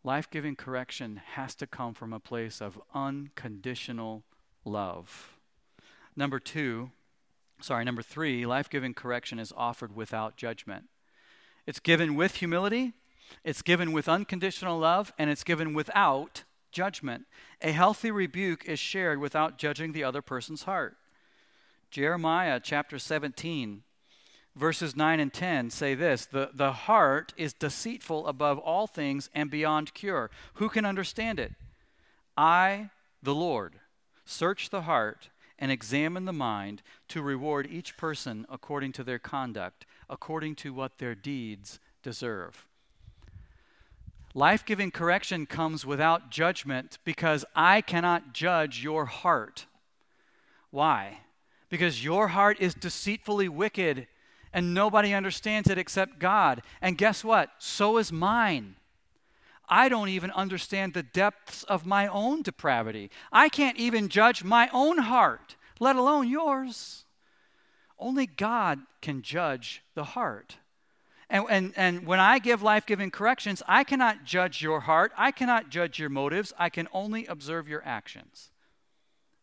Life 0.04 0.30
giving 0.30 0.56
correction 0.56 1.20
has 1.34 1.56
to 1.56 1.65
come 1.65 1.96
from 1.96 2.13
a 2.13 2.20
place 2.20 2.62
of 2.62 2.80
unconditional 2.93 4.24
love. 4.63 5.39
Number 6.15 6.38
two, 6.38 6.91
sorry, 7.60 7.86
number 7.86 8.04
three, 8.04 8.46
life 8.46 8.70
giving 8.70 8.93
correction 8.93 9.39
is 9.39 9.52
offered 9.58 9.96
without 9.96 10.38
judgment. 10.38 10.89
It's 11.65 11.80
given 11.80 12.13
with 12.15 12.36
humility, 12.36 12.93
it's 13.43 13.63
given 13.63 13.93
with 13.93 14.08
unconditional 14.08 14.78
love, 14.78 15.12
and 15.17 15.32
it's 15.32 15.43
given 15.43 15.74
without 15.74 16.43
judgment. 16.72 17.26
A 17.63 17.72
healthy 17.72 18.12
rebuke 18.12 18.65
is 18.65 18.78
shared 18.78 19.20
without 19.20 19.58
judging 19.58 19.93
the 19.93 20.04
other 20.04 20.22
person's 20.22 20.63
heart. 20.63 20.98
Jeremiah 21.89 22.60
chapter 22.63 23.00
17, 23.00 23.82
verses 24.58 24.96
9 24.96 25.20
and 25.20 25.32
10 25.32 25.70
say 25.70 25.93
this 25.96 26.26
the, 26.26 26.50
the 26.54 26.72
heart 26.72 27.34
is 27.38 27.54
deceitful 27.54 28.28
above 28.28 28.58
all 28.60 28.88
things 28.88 29.30
and 29.34 29.50
beyond 29.50 29.93
cure. 29.93 30.30
Who 30.56 30.70
can 30.70 30.86
understand 30.86 31.39
it? 31.39 31.54
I, 32.36 32.89
the 33.22 33.36
Lord, 33.36 33.76
search 34.26 34.70
the 34.70 34.82
heart 34.82 35.30
and 35.60 35.72
examine 35.72 36.26
the 36.26 36.34
mind 36.34 36.82
to 37.08 37.22
reward 37.22 37.67
each 37.70 37.98
person 37.98 38.46
according 38.50 38.91
to 38.93 39.04
their 39.04 39.20
conduct, 39.20 39.86
according 40.10 40.56
to 40.56 40.74
what 40.74 40.98
their 40.98 41.15
deeds 41.15 41.80
deserve. 42.04 42.65
Life 44.34 44.65
giving 44.65 44.91
correction 44.91 45.48
comes 45.48 45.84
without 45.84 46.30
judgment 46.30 47.00
because 47.04 47.43
I 47.56 47.82
cannot 47.82 48.34
judge 48.34 48.84
your 48.84 49.06
heart. 49.06 49.65
Why? 50.70 51.22
Because 51.70 52.04
your 52.04 52.30
heart 52.30 52.58
is 52.60 52.76
deceitfully 52.76 53.50
wicked 53.50 54.08
and 54.58 54.74
nobody 54.74 55.13
understands 55.13 55.70
it 55.70 55.78
except 55.78 56.17
God. 56.17 56.63
And 56.82 56.98
guess 56.98 57.24
what? 57.24 57.52
So 57.60 58.00
is 58.00 58.12
mine. 58.12 58.76
I 59.70 59.88
don't 59.88 60.10
even 60.10 60.32
understand 60.32 60.96
the 60.96 61.04
depths 61.04 61.62
of 61.65 61.86
my 61.86 62.08
own 62.08 62.41
depravity. 62.41 63.12
I 63.32 63.50
can't 63.50 63.78
even 63.78 64.10
judge 64.10 64.43
my 64.43 64.67
own 64.74 64.98
heart, 64.98 65.58
let 65.80 65.96
alone 65.96 66.28
yours. 66.28 67.06
Only 68.00 68.26
God 68.26 68.80
can 69.00 69.22
judge 69.22 69.84
the 69.93 70.04
heart. 70.04 70.58
And, 71.30 71.46
and, 71.52 71.74
and 71.76 72.08
when 72.08 72.20
I 72.20 72.39
give 72.39 72.63
life 72.63 72.88
giving 72.88 73.12
corrections, 73.12 73.62
I 73.67 73.84
cannot 73.84 74.24
judge 74.24 74.63
your 74.63 74.80
heart. 74.80 75.12
I 75.15 75.30
cannot 75.30 75.70
judge 75.70 76.00
your 76.00 76.10
motives. 76.10 76.52
I 76.58 76.70
can 76.70 76.88
only 76.91 77.28
observe 77.28 77.67
your 77.67 77.84
actions. 77.86 78.50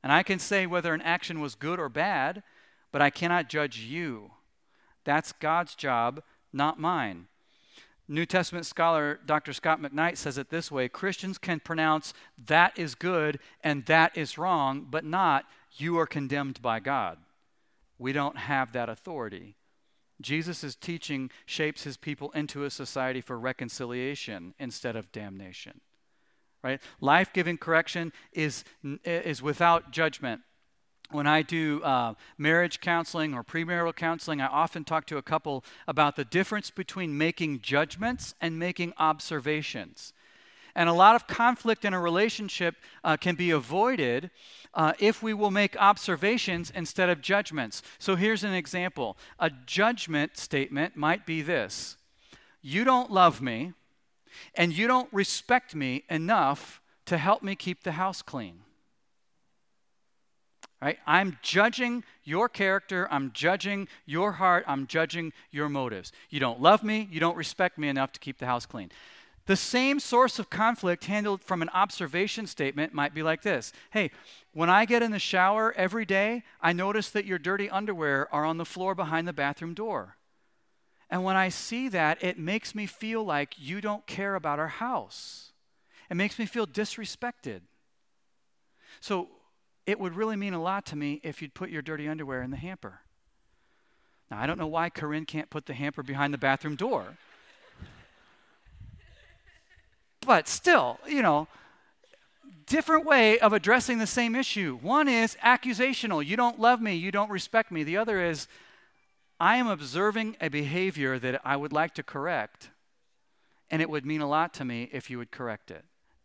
And 0.03 0.11
I 0.11 0.24
can 0.24 0.40
say 0.40 0.66
whether 0.66 0.92
an 0.92 1.03
action 1.03 1.40
was 1.40 1.55
good 1.55 1.79
or 1.79 1.88
bad, 1.88 2.42
but 2.90 3.00
I 3.00 3.11
cannot 3.11 3.48
judge 3.48 3.79
you. 3.79 4.33
That's 5.05 5.33
God's 5.33 5.75
job, 5.75 6.23
not 6.53 6.79
mine. 6.81 7.27
New 8.07 8.27
Testament 8.27 8.67
scholar 8.67 9.19
Dr. 9.25 9.53
Scot 9.53 9.81
McKnight 9.81 10.17
says 10.19 10.37
it 10.37 10.51
this 10.51 10.71
way 10.71 10.88
Christians 10.88 11.38
can 11.38 11.61
pronounce 11.61 12.12
that 12.47 12.79
is 12.79 12.95
good 12.95 13.38
and 13.62 13.87
that 13.87 14.17
is 14.17 14.37
wrong, 14.37 14.87
but 14.90 15.05
not 15.05 15.47
you 15.77 15.99
are 15.99 16.07
condemned 16.07 16.61
by 16.61 16.81
God. 16.81 17.19
We 17.99 18.12
don't 18.12 18.37
have 18.37 18.73
that 18.73 18.88
authority. 18.88 19.57
Jesus' 20.21 20.75
teaching 20.75 21.31
shapes 21.47 21.85
his 21.85 21.97
people 21.97 22.31
into 22.33 22.64
a 22.64 22.71
society 22.71 23.21
for 23.21 23.38
reconciliation 23.38 24.55
instead 24.59 24.97
of 24.97 25.11
damnation. 25.11 25.81
Right? 26.62 26.81
Life 27.01 27.33
giving 27.33 27.59
correction 27.59 28.12
is, 28.33 28.64
is 29.05 29.43
without 29.43 29.90
judgment 29.90 30.43
when 31.14 31.29
I 31.29 31.42
do 31.42 31.81
uh, 31.85 32.14
marriage 32.37 32.81
counseling 32.81 33.35
or 33.35 33.44
premarital 33.44 33.94
counseling, 33.94 34.40
I 34.40 34.48
often 34.48 34.83
talk 34.83 35.07
to 35.07 35.16
a 35.16 35.22
couple 35.22 35.64
about 35.87 36.16
the 36.16 36.24
difference 36.24 36.70
between 36.70 37.16
making 37.16 37.61
judgments 37.61 38.35
and 38.40 38.59
making 38.59 38.92
observations. 38.98 40.12
And 40.74 40.88
a 40.88 40.92
lot 40.92 41.14
of 41.14 41.29
conflict 41.29 41.85
in 41.85 41.94
a 41.94 42.00
relationship 42.00 42.74
uh, 43.05 43.16
can 43.16 43.37
be 43.37 43.53
avoided 43.53 44.31
uh, 44.74 44.94
if 44.98 45.22
we 45.22 45.33
will 45.33 45.53
make 45.53 45.77
observations 45.77 46.72
instead 46.74 47.09
of 47.09 47.20
judgments. 47.20 47.81
So 48.00 48.16
here's 48.16 48.42
an 48.42 48.55
example 48.55 49.16
a 49.38 49.50
judgment 49.66 50.37
statement 50.37 50.96
might 50.96 51.27
be 51.27 51.42
this 51.42 51.96
You 52.61 52.83
don't 52.83 53.12
love 53.12 53.40
me, 53.40 53.72
and 54.57 54.77
you 54.77 54.88
don't 54.88 55.12
respect 55.12 55.77
me 55.77 56.03
enough 56.11 56.81
to 57.07 57.18
help 57.18 57.44
me 57.44 57.55
keep 57.55 57.85
the 57.85 57.92
house 57.92 58.20
clean. 58.20 58.63
Right? 60.85 60.99
I'm 61.07 61.38
judging 61.40 62.05
your 62.25 62.47
character, 62.47 63.09
I'm 63.11 63.31
judging 63.33 63.88
your 64.05 64.33
heart, 64.33 64.64
I'm 64.66 64.87
judging 64.87 65.33
your 65.51 65.70
motives. 65.70 66.12
You 66.29 66.40
don't 66.40 66.61
love 66.61 66.85
me, 66.85 67.09
you 67.11 67.20
don't 67.20 67.38
respect 67.38 67.79
me 67.79 67.88
enough 67.88 68.12
to 68.12 68.20
keep 68.20 68.37
the 68.37 68.44
house 68.44 68.66
clean. 68.66 68.90
The 69.47 69.57
same 69.57 69.99
source 69.99 70.38
of 70.38 70.51
conflict 70.51 71.07
handled 71.07 71.42
from 71.42 71.62
an 71.62 71.70
observation 71.70 72.47
statement 72.47 72.92
might 72.92 73.14
be 73.14 73.23
like 73.23 73.40
this 73.40 73.73
Hey, 73.92 74.11
when 74.53 74.68
I 74.68 74.85
get 74.85 75.03
in 75.03 75.11
the 75.11 75.18
shower 75.18 75.73
every 75.75 76.05
day, 76.05 76.42
I 76.61 76.75
notice 76.75 77.09
that 77.12 77.25
your 77.25 77.38
dirty 77.38 77.70
underwear 77.70 78.29
are 78.31 78.44
on 78.44 78.59
the 78.59 78.66
floor 78.66 78.94
behind 78.94 79.27
the 79.27 79.33
bathroom 79.33 79.73
door. 79.73 80.18
And 81.09 81.25
when 81.25 81.35
I 81.37 81.49
see 81.49 81.88
that, 81.88 82.23
it 82.23 82.38
makes 82.38 82.75
me 82.75 82.85
feel 82.85 83.25
like 83.25 83.55
you 83.57 83.81
don't 83.81 84.07
care 84.07 84.35
about 84.35 84.59
our 84.59 84.68
house. 84.68 85.53
It 86.11 86.18
makes 86.18 86.38
me 86.38 86.44
feel 86.44 86.66
disrespected. 86.66 87.62
So, 89.01 89.29
it 89.87 90.01
would 90.01 90.14
really 90.14 90.37
mean 90.37 90.55
a 90.55 90.62
lot 90.62 90.87
to 90.87 90.97
me 90.97 91.20
if 91.23 91.42
you'd 91.42 91.55
put 91.55 91.70
your 91.70 91.83
dirty 91.83 92.09
underwear 92.09 92.42
in 92.42 92.51
the 92.51 92.57
hamper. 92.57 93.01
Now, 94.31 94.40
I 94.40 94.47
don't 94.47 94.59
know 94.59 94.66
why 94.66 94.88
Corinne 94.88 95.27
can't 95.27 95.51
put 95.51 95.66
the 95.66 95.75
hamper 95.75 96.03
behind 96.03 96.33
the 96.33 96.38
bathroom 96.38 96.77
door. 96.77 97.18
but 100.27 100.49
still, 100.49 100.99
you 101.07 101.20
know, 101.20 101.49
different 102.66 103.05
way 103.05 103.38
of 103.38 103.53
addressing 103.53 103.99
the 103.99 104.07
same 104.07 104.35
issue. 104.35 104.79
One 104.81 105.09
is 105.09 105.37
accusational. 105.44 106.25
You 106.25 106.37
don't 106.37 106.59
love 106.59 106.81
me, 106.81 106.94
you 106.94 107.11
don't 107.11 107.31
respect 107.31 107.70
me. 107.70 107.85
The 107.85 107.99
other 107.99 108.25
is 108.25 108.49
I 109.38 109.57
am 109.57 109.66
observing 109.66 110.37
a 110.40 110.49
behavior 110.49 111.18
that 111.18 111.42
I 111.44 111.57
would 111.57 111.73
like 111.73 111.94
to 111.94 112.03
correct, 112.03 112.70
and 113.70 113.83
it 113.83 113.90
would 113.90 114.07
mean 114.07 114.23
a 114.23 114.29
lot 114.29 114.55
to 114.55 114.64
me 114.64 114.88
if 114.92 115.11
you 115.11 115.18
would 115.18 115.31
correct 115.31 115.70
it 115.70 115.85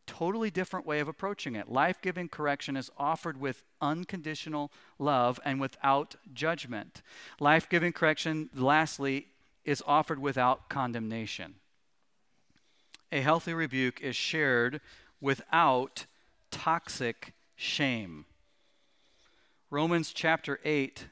totally 0.10 0.50
different 0.50 0.88
way 0.88 1.00
of 1.00 1.08
approaching 1.08 1.56
it. 1.56 1.70
Life 1.70 2.02
giving 2.02 2.28
correction 2.28 2.76
is 2.76 2.90
offered 2.98 3.40
with 3.40 3.64
unconditional 3.80 4.72
love 4.98 5.40
and 5.46 5.62
without 5.62 6.16
judgment. 6.34 7.04
Life 7.40 7.70
giving 7.70 7.94
correction, 7.94 8.50
lastly, 8.56 9.28
is 9.64 9.84
offered 9.86 10.18
without 10.18 10.68
condemnation. 10.68 11.56
A 13.12 13.22
healthy 13.22 13.54
rebuke 13.54 14.02
is 14.02 14.16
shared 14.16 14.82
without 15.22 16.08
toxic 16.50 17.34
shame. 17.56 18.26
Romans 19.70 20.12
chapter 20.12 20.60
8 20.66 21.06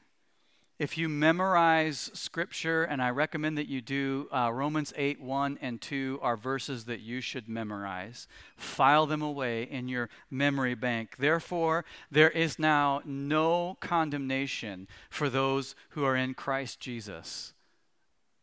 if 0.78 0.96
you 0.96 1.08
memorize 1.08 2.10
scripture, 2.14 2.84
and 2.84 3.02
I 3.02 3.10
recommend 3.10 3.58
that 3.58 3.68
you 3.68 3.80
do, 3.80 4.28
uh, 4.32 4.52
Romans 4.52 4.92
8 4.96 5.20
1 5.20 5.58
and 5.60 5.80
2 5.80 6.20
are 6.22 6.36
verses 6.36 6.84
that 6.84 7.00
you 7.00 7.20
should 7.20 7.48
memorize. 7.48 8.28
File 8.56 9.04
them 9.06 9.20
away 9.20 9.64
in 9.64 9.88
your 9.88 10.08
memory 10.30 10.76
bank. 10.76 11.16
Therefore, 11.18 11.84
there 12.12 12.30
is 12.30 12.60
now 12.60 13.02
no 13.04 13.76
condemnation 13.80 14.86
for 15.10 15.28
those 15.28 15.74
who 15.90 16.04
are 16.04 16.14
in 16.14 16.34
Christ 16.34 16.78
Jesus. 16.78 17.54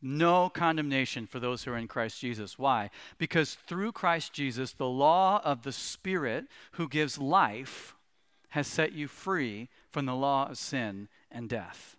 No 0.01 0.49
condemnation 0.49 1.25
for 1.25 1.39
those 1.39 1.63
who 1.63 1.71
are 1.71 1.77
in 1.77 1.87
Christ 1.87 2.19
Jesus. 2.19 2.59
Why? 2.59 2.89
Because 3.17 3.55
through 3.55 3.93
Christ 3.93 4.33
Jesus, 4.33 4.73
the 4.73 4.89
law 4.89 5.41
of 5.45 5.63
the 5.63 5.71
Spirit 5.71 6.45
who 6.73 6.89
gives 6.89 7.17
life 7.17 7.95
has 8.49 8.67
set 8.67 8.91
you 8.91 9.07
free 9.07 9.69
from 9.89 10.05
the 10.05 10.15
law 10.15 10.49
of 10.49 10.57
sin 10.57 11.07
and 11.31 11.47
death. 11.47 11.95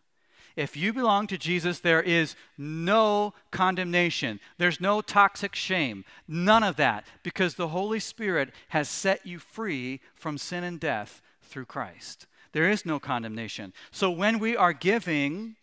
If 0.57 0.75
you 0.75 0.95
belong 0.95 1.27
to 1.27 1.37
Jesus, 1.37 1.81
there 1.81 2.03
is 2.03 2.35
no 2.57 3.35
condemnation. 3.51 4.41
There's 4.57 4.81
no 4.81 5.03
toxic 5.03 5.55
shame. 5.55 6.05
None 6.27 6.63
of 6.63 6.77
that, 6.77 7.07
because 7.23 7.55
the 7.55 7.69
Holy 7.69 8.01
Spirit 8.01 8.53
has 8.69 8.89
set 8.89 9.27
you 9.27 9.39
free 9.39 10.01
from 10.15 10.39
sin 10.39 10.65
and 10.65 10.81
death 10.81 11.21
through 11.43 11.67
Christ. 11.67 12.27
There 12.53 12.71
is 12.71 12.87
no 12.87 12.99
condemnation. 12.99 13.75
So 13.91 14.11
when 14.11 14.39
we 14.39 14.57
are 14.57 14.73
giving 14.73 15.57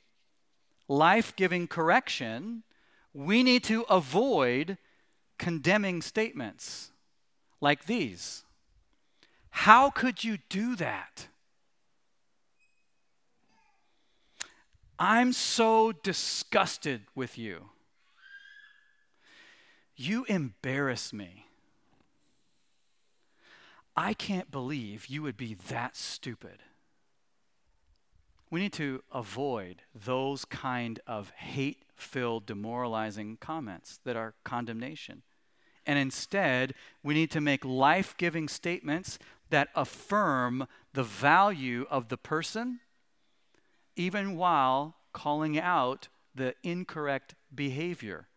life 0.88 1.36
giving 1.36 1.68
correction, 1.68 2.64
we 3.14 3.42
need 3.42 3.64
to 3.64 3.84
avoid 3.90 4.78
condemning 5.40 6.02
statements 6.02 6.92
like 7.62 7.86
these. 7.86 8.44
How 9.50 9.90
could 9.90 10.24
you 10.24 10.38
do 10.50 10.76
that? 10.76 11.28
I'm 15.06 15.34
so 15.34 15.92
disgusted 15.92 17.02
with 17.14 17.38
you. 17.38 17.72
You 19.98 20.24
embarrass 20.30 21.12
me. 21.12 21.48
I 23.98 24.14
can't 24.14 24.50
believe 24.50 25.08
you 25.08 25.22
would 25.22 25.36
be 25.36 25.58
that 25.68 25.98
stupid. 25.98 26.60
We 28.50 28.62
need 28.62 28.72
to 28.74 29.04
avoid 29.12 29.82
those 29.94 30.46
kind 30.46 31.02
of 31.06 31.32
hate 31.32 31.84
filled, 31.98 32.46
demoralizing 32.46 33.40
comments 33.42 34.00
that 34.06 34.16
are 34.16 34.36
condemnation. 34.46 35.24
And 35.86 36.00
instead, 36.00 36.76
we 37.04 37.14
need 37.14 37.30
to 37.32 37.42
make 37.42 37.66
life 37.66 38.16
giving 38.16 38.48
statements 38.48 39.20
that 39.50 39.68
affirm 39.76 40.66
the 40.94 41.04
value 41.04 41.88
of 41.90 42.08
the 42.08 42.16
person, 42.16 42.80
even 43.96 44.36
while 44.36 44.96
calling 45.14 45.60
out 45.60 46.08
the 46.36 46.56
incorrect 46.64 47.36
behavior. 47.54 48.28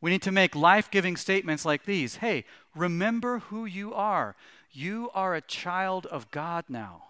We 0.00 0.10
need 0.10 0.22
to 0.22 0.32
make 0.32 0.54
life 0.54 0.90
giving 0.90 1.16
statements 1.16 1.64
like 1.64 1.84
these 1.84 2.16
Hey, 2.16 2.44
remember 2.74 3.40
who 3.40 3.64
you 3.64 3.94
are. 3.94 4.36
You 4.70 5.10
are 5.14 5.34
a 5.34 5.40
child 5.40 6.06
of 6.06 6.30
God 6.30 6.64
now. 6.68 7.04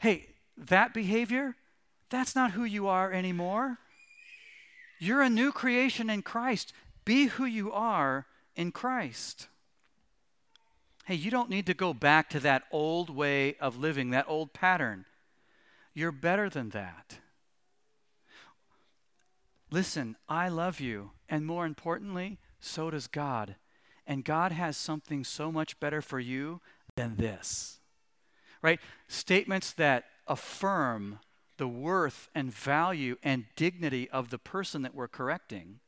Hey, 0.00 0.28
that 0.56 0.94
behavior, 0.94 1.56
that's 2.10 2.34
not 2.34 2.52
who 2.52 2.64
you 2.64 2.86
are 2.86 3.12
anymore. 3.12 3.78
You're 4.98 5.22
a 5.22 5.30
new 5.30 5.52
creation 5.52 6.10
in 6.10 6.22
Christ. 6.22 6.72
Be 7.04 7.26
who 7.26 7.44
you 7.44 7.72
are 7.72 8.26
in 8.56 8.72
Christ. 8.72 9.48
Hey, 11.04 11.14
you 11.14 11.30
don't 11.30 11.50
need 11.50 11.66
to 11.66 11.74
go 11.74 11.94
back 11.94 12.28
to 12.30 12.40
that 12.40 12.64
old 12.70 13.08
way 13.08 13.56
of 13.58 13.78
living, 13.78 14.10
that 14.10 14.26
old 14.28 14.52
pattern. 14.52 15.04
You're 15.98 16.12
better 16.12 16.48
than 16.48 16.68
that. 16.68 17.18
Listen, 19.68 20.14
I 20.28 20.48
love 20.48 20.78
you. 20.78 21.10
And 21.28 21.44
more 21.44 21.66
importantly, 21.66 22.38
so 22.60 22.88
does 22.88 23.08
God. 23.08 23.56
And 24.06 24.22
God 24.22 24.52
has 24.52 24.76
something 24.76 25.24
so 25.24 25.50
much 25.50 25.80
better 25.80 26.00
for 26.00 26.20
you 26.20 26.60
than 26.94 27.16
this. 27.16 27.80
Right? 28.62 28.78
Statements 29.08 29.72
that 29.72 30.04
affirm 30.28 31.18
the 31.56 31.66
worth 31.66 32.28
and 32.32 32.54
value 32.54 33.16
and 33.24 33.46
dignity 33.56 34.08
of 34.10 34.30
the 34.30 34.38
person 34.38 34.82
that 34.82 34.94
we're 34.94 35.08
correcting 35.08 35.80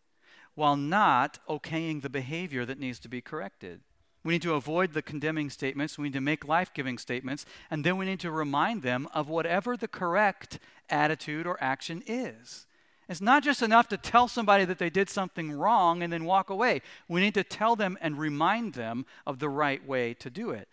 while 0.57 0.75
not 0.77 1.39
okaying 1.49 2.03
the 2.03 2.11
behavior 2.11 2.67
that 2.67 2.81
needs 2.81 2.99
to 2.99 3.09
be 3.09 3.21
corrected. 3.21 3.83
We 4.23 4.35
need 4.35 4.43
to 4.43 4.55
avoid 4.55 4.93
the 4.93 5.03
condemning 5.03 5.49
statements. 5.51 5.97
We 5.97 6.05
need 6.05 6.13
to 6.15 6.21
make 6.21 6.47
life 6.47 6.75
giving 6.75 6.99
statements. 6.99 7.47
And 7.71 7.85
then 7.85 7.97
we 7.97 8.05
need 8.05 8.21
to 8.21 8.31
remind 8.31 8.83
them 8.83 9.09
of 9.15 9.29
whatever 9.29 9.77
the 9.77 9.89
correct 9.89 10.59
attitude 10.91 11.47
or 11.47 11.63
action 11.63 12.03
is. 12.07 12.67
It's 13.09 13.21
not 13.21 13.43
just 13.43 13.63
enough 13.63 13.89
to 13.89 13.97
tell 13.97 14.29
somebody 14.29 14.65
that 14.67 14.79
they 14.79 14.91
did 14.91 15.11
something 15.11 15.51
wrong 15.51 16.03
and 16.03 16.13
then 16.13 16.25
walk 16.25 16.49
away. 16.49 16.81
We 17.09 17.21
need 17.21 17.35
to 17.35 17.43
tell 17.43 17.75
them 17.75 17.99
and 18.01 18.19
remind 18.19 18.75
them 18.75 19.05
of 19.27 19.41
the 19.41 19.49
right 19.49 19.85
way 19.85 20.15
to 20.15 20.31
do 20.31 20.51
it. 20.51 20.69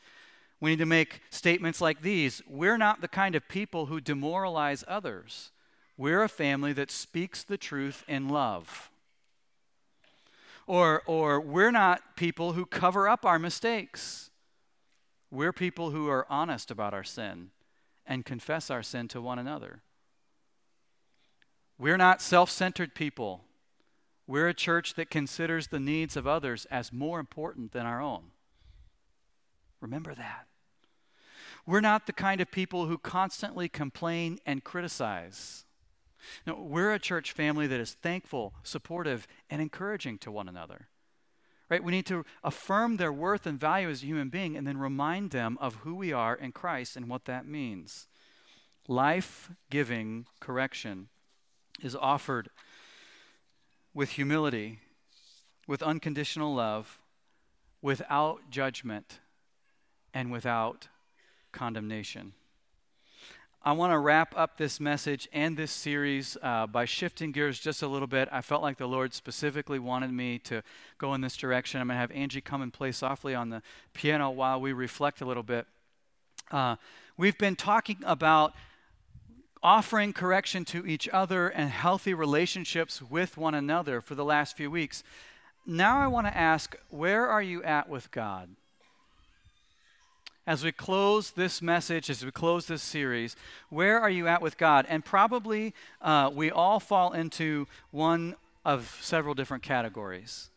We 0.60 0.72
need 0.72 0.80
to 0.80 0.86
make 0.86 1.22
statements 1.30 1.82
like 1.82 2.02
these 2.02 2.42
We're 2.48 2.78
not 2.78 3.02
the 3.02 3.08
kind 3.08 3.34
of 3.34 3.48
people 3.48 3.88
who 3.88 4.02
demoralize 4.02 4.84
others. 4.88 5.52
We're 5.98 6.22
a 6.22 6.30
family 6.30 6.74
that 6.74 6.92
speaks 6.92 7.44
the 7.44 7.58
truth 7.58 8.04
in 8.08 8.30
love. 8.30 8.92
Or, 10.68 11.02
or 11.06 11.40
we're 11.40 11.72
not 11.72 12.18
people 12.18 12.54
who 12.54 12.66
cover 12.66 13.08
up 13.08 13.26
our 13.26 13.40
mistakes. 13.40 14.30
We're 15.32 15.54
people 15.54 15.92
who 15.92 16.10
are 16.10 16.28
honest 16.30 16.70
about 16.70 16.94
our 16.94 17.06
sin 17.06 17.52
and 18.06 18.26
confess 18.26 18.70
our 18.70 18.84
sin 18.84 19.08
to 19.10 19.22
one 19.22 19.40
another. 19.40 19.82
We're 21.80 21.98
not 21.98 22.22
self 22.22 22.50
centered 22.50 22.96
people. 22.96 23.46
We're 24.26 24.50
a 24.50 24.54
church 24.54 24.96
that 24.96 25.10
considers 25.10 25.68
the 25.68 25.80
needs 25.80 26.18
of 26.18 26.28
others 26.28 26.66
as 26.70 26.92
more 26.92 27.20
important 27.20 27.72
than 27.72 27.86
our 27.86 28.02
own. 28.02 28.32
Remember 29.80 30.14
that. 30.14 30.48
We're 31.66 31.82
not 31.82 32.08
the 32.08 32.14
kind 32.14 32.42
of 32.42 32.52
people 32.52 32.88
who 32.88 32.98
constantly 32.98 33.70
complain 33.70 34.40
and 34.46 34.64
criticize. 34.64 35.66
No, 36.46 36.56
we're 36.56 36.94
a 36.94 37.00
church 37.00 37.32
family 37.32 37.68
that 37.68 37.80
is 37.80 37.94
thankful, 37.94 38.54
supportive, 38.64 39.28
and 39.50 39.62
encouraging 39.62 40.18
to 40.20 40.32
one 40.32 40.48
another. 40.48 40.88
Right? 41.70 41.84
We 41.84 41.92
need 41.92 42.06
to 42.06 42.26
affirm 42.44 42.98
their 42.98 43.12
worth 43.12 43.46
and 43.46 43.60
value 43.60 43.90
as 43.90 44.02
a 44.02 44.06
human 44.06 44.30
being 44.30 44.56
and 44.56 44.66
then 44.66 44.78
remind 44.78 45.32
them 45.32 45.58
of 45.60 45.76
who 45.76 45.96
we 45.96 46.14
are 46.14 46.36
in 46.36 46.54
Christ 46.54 46.96
and 46.96 47.10
what 47.10 47.26
that 47.26 47.46
means. 47.46 48.08
Life 48.88 49.52
giving 49.70 50.28
correction 50.40 51.10
is 51.82 51.96
offered 51.96 52.50
with 53.94 54.12
humility, 54.12 54.80
with 55.68 55.84
unconditional 55.84 56.56
love, 56.56 57.00
without 57.82 58.50
judgment, 58.50 59.20
and 60.14 60.32
without 60.32 60.88
condemnation. 61.52 62.34
I 63.68 63.74
want 63.74 63.92
to 63.92 63.98
wrap 63.98 64.34
up 64.38 64.56
this 64.56 64.80
message 64.80 65.28
and 65.34 65.58
this 65.58 65.72
series 65.72 66.38
uh, 66.42 66.68
by 66.68 66.86
shifting 66.86 67.34
gears 67.34 67.60
just 67.60 67.82
a 67.82 67.88
little 67.90 68.08
bit. 68.08 68.30
I 68.32 68.40
felt 68.40 68.62
like 68.62 68.78
the 68.78 68.88
Lord 68.88 69.14
specifically 69.14 69.78
wanted 69.78 70.10
me 70.10 70.40
to 70.46 70.64
go 70.98 71.14
in 71.14 71.20
this 71.20 71.36
direction. 71.36 71.82
I'm 71.82 71.88
going 71.88 71.98
to 71.98 72.00
have 72.00 72.12
Angie 72.12 72.40
come 72.40 72.62
and 72.62 72.72
play 72.72 72.94
softly 72.94 73.36
on 73.36 73.50
the 73.50 73.62
piano 73.94 74.30
while 74.30 74.62
we 74.62 74.72
reflect 74.72 75.20
a 75.20 75.26
little 75.26 75.44
bit. 75.44 75.68
Uh, 76.50 76.78
we've 77.18 77.38
been 77.38 77.58
talking 77.58 77.98
about 78.06 78.54
offering 79.62 80.14
correction 80.14 80.64
to 80.64 80.86
each 80.86 81.10
other 81.10 81.50
and 81.50 81.70
healthy 81.70 82.14
relationships 82.14 83.02
with 83.02 83.36
one 83.36 83.54
another 83.54 84.00
for 84.00 84.16
the 84.16 84.24
last 84.24 84.56
few 84.56 84.72
weeks. 84.72 85.04
Now 85.66 86.00
I 86.00 86.08
want 86.08 86.26
to 86.26 86.38
ask, 86.38 86.78
where 86.90 87.28
are 87.28 87.42
you 87.42 87.62
at 87.64 87.90
with 87.90 88.12
God? 88.12 88.48
As 90.48 90.64
we 90.64 90.72
close 90.72 91.32
this 91.32 91.62
message, 91.62 92.10
as 92.10 92.24
we 92.24 92.32
close 92.32 92.68
this 92.68 92.82
series, 92.82 93.36
where 93.70 94.00
are 94.00 94.10
you 94.10 94.30
at 94.30 94.42
with 94.42 94.58
God? 94.58 94.86
And 94.88 95.04
probably 95.04 95.74
uh, 96.02 96.32
we 96.34 96.50
all 96.50 96.80
fall 96.80 97.12
into 97.12 97.68
one 97.92 98.34
of 98.64 98.98
several 99.02 99.34
different 99.34 99.62
categories. 99.62 100.50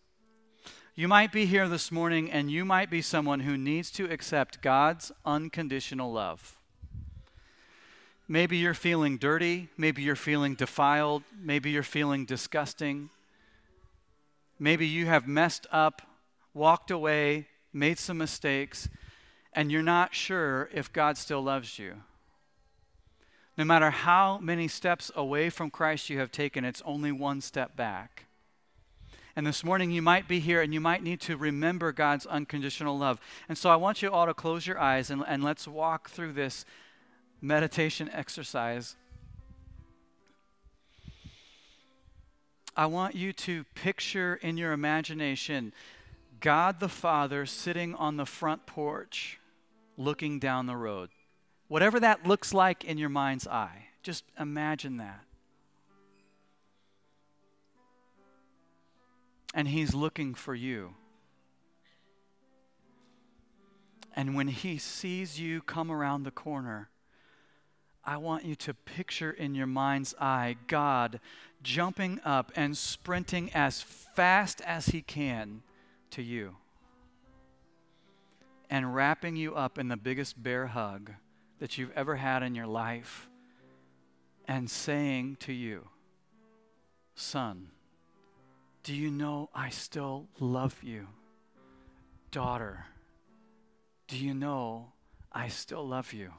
You 0.95 1.09
might 1.09 1.33
be 1.33 1.45
here 1.45 1.69
this 1.69 1.91
morning 1.91 2.31
and 2.31 2.53
you 2.53 2.65
might 2.65 2.89
be 2.89 3.03
someone 3.03 3.41
who 3.41 3.57
needs 3.57 3.91
to 3.93 4.05
accept 4.05 4.63
God's 4.63 5.11
unconditional 5.27 6.13
love. 6.13 6.57
Maybe 8.29 8.59
you're 8.59 8.75
feeling 8.75 9.19
dirty. 9.19 9.71
Maybe 9.77 10.03
you're 10.03 10.15
feeling 10.15 10.55
defiled. 10.55 11.25
Maybe 11.37 11.73
you're 11.73 11.83
feeling 11.83 12.27
disgusting. 12.27 13.11
Maybe 14.57 14.87
you 14.87 15.07
have 15.07 15.27
messed 15.27 15.67
up, 15.73 16.03
walked 16.55 16.93
away, 16.93 17.49
made 17.73 17.99
some 17.99 18.19
mistakes, 18.19 18.89
and 19.53 19.71
you're 19.73 19.83
not 19.83 20.15
sure 20.15 20.69
if 20.73 20.93
God 20.93 21.17
still 21.17 21.43
loves 21.43 21.79
you. 21.79 22.03
No 23.57 23.65
matter 23.65 23.91
how 23.91 24.39
many 24.39 24.69
steps 24.69 25.11
away 25.15 25.51
from 25.51 25.71
Christ 25.71 26.09
you 26.09 26.19
have 26.19 26.33
taken, 26.33 26.65
it's 26.65 26.83
only 26.85 27.13
one 27.13 27.41
step 27.41 27.77
back. 27.77 28.25
And 29.37 29.47
this 29.47 29.65
morning 29.65 29.91
you 29.91 30.03
might 30.03 30.29
be 30.29 30.41
here 30.41 30.61
and 30.61 30.73
you 30.75 30.81
might 30.81 31.03
need 31.03 31.21
to 31.23 31.37
remember 31.37 31.93
God's 31.93 32.27
unconditional 32.27 32.99
love. 32.99 33.21
And 33.49 33.57
so 33.57 33.71
I 33.71 33.77
want 33.77 34.03
you 34.03 34.11
all 34.11 34.27
to 34.27 34.35
close 34.35 34.67
your 34.67 34.79
eyes 34.79 35.11
and, 35.11 35.25
and 35.27 35.43
let's 35.45 35.69
walk 35.69 36.11
through 36.11 36.33
this 36.33 36.65
meditation 37.41 38.11
exercise. 38.13 38.97
I 42.77 42.87
want 42.87 43.15
you 43.15 43.33
to 43.33 43.65
picture 43.75 44.37
in 44.43 44.57
your 44.57 44.73
imagination 44.73 45.73
God 46.41 46.81
the 46.81 46.89
Father 46.89 47.47
sitting 47.47 47.95
on 47.95 48.17
the 48.17 48.27
front 48.27 48.67
porch 48.67 49.39
looking 49.97 50.39
down 50.39 50.67
the 50.67 50.77
road. 50.77 51.11
Whatever 51.69 52.01
that 52.01 52.27
looks 52.27 52.53
like 52.55 52.85
in 52.85 52.99
your 52.99 53.09
mind's 53.09 53.47
eye, 53.47 53.87
just 54.03 54.25
imagine 54.39 54.97
that. 54.97 55.21
And 59.55 59.69
He's 59.69 59.95
looking 59.95 60.35
for 60.35 60.55
you. 60.55 60.95
And 64.17 64.35
when 64.35 64.49
He 64.49 64.79
sees 64.79 65.39
you 65.39 65.61
come 65.61 65.91
around 65.91 66.23
the 66.23 66.31
corner, 66.31 66.89
I 68.05 68.17
want 68.17 68.45
you 68.45 68.55
to 68.57 68.75
picture 68.75 69.31
in 69.31 69.55
your 69.55 69.67
mind's 69.67 70.15
eye 70.21 70.57
God 70.67 71.21
jumping 71.63 72.21
up 72.25 72.51
and 72.57 72.77
sprinting 72.77 73.51
as 73.53 73.83
fast 73.83 74.63
as 74.63 74.87
he 74.87 75.03
can 75.03 75.63
to 76.11 76.23
you 76.23 76.57
and 78.69 78.95
wrapping 78.95 79.37
you 79.37 79.55
up 79.55 79.79
in 79.79 79.89
the 79.89 79.97
biggest 79.97 80.43
bear 80.43 80.69
hug 80.69 81.13
that 81.59 81.77
you've 81.77 81.93
ever 81.93 82.17
had 82.17 82.43
in 82.43 82.55
your 82.55 82.67
life 82.67 83.29
and 84.47 84.71
saying 84.71 85.37
to 85.41 85.53
you, 85.53 85.89
Son, 87.15 87.69
do 88.83 88.95
you 88.95 89.11
know 89.11 89.51
I 89.55 89.71
still 89.71 90.29
love 90.39 90.83
you? 90.83 91.09
Daughter, 92.31 92.87
do 94.09 94.17
you 94.17 94.35
know 94.35 94.93
I 95.33 95.49
still 95.49 95.87
love 95.87 96.13
you? 96.13 96.33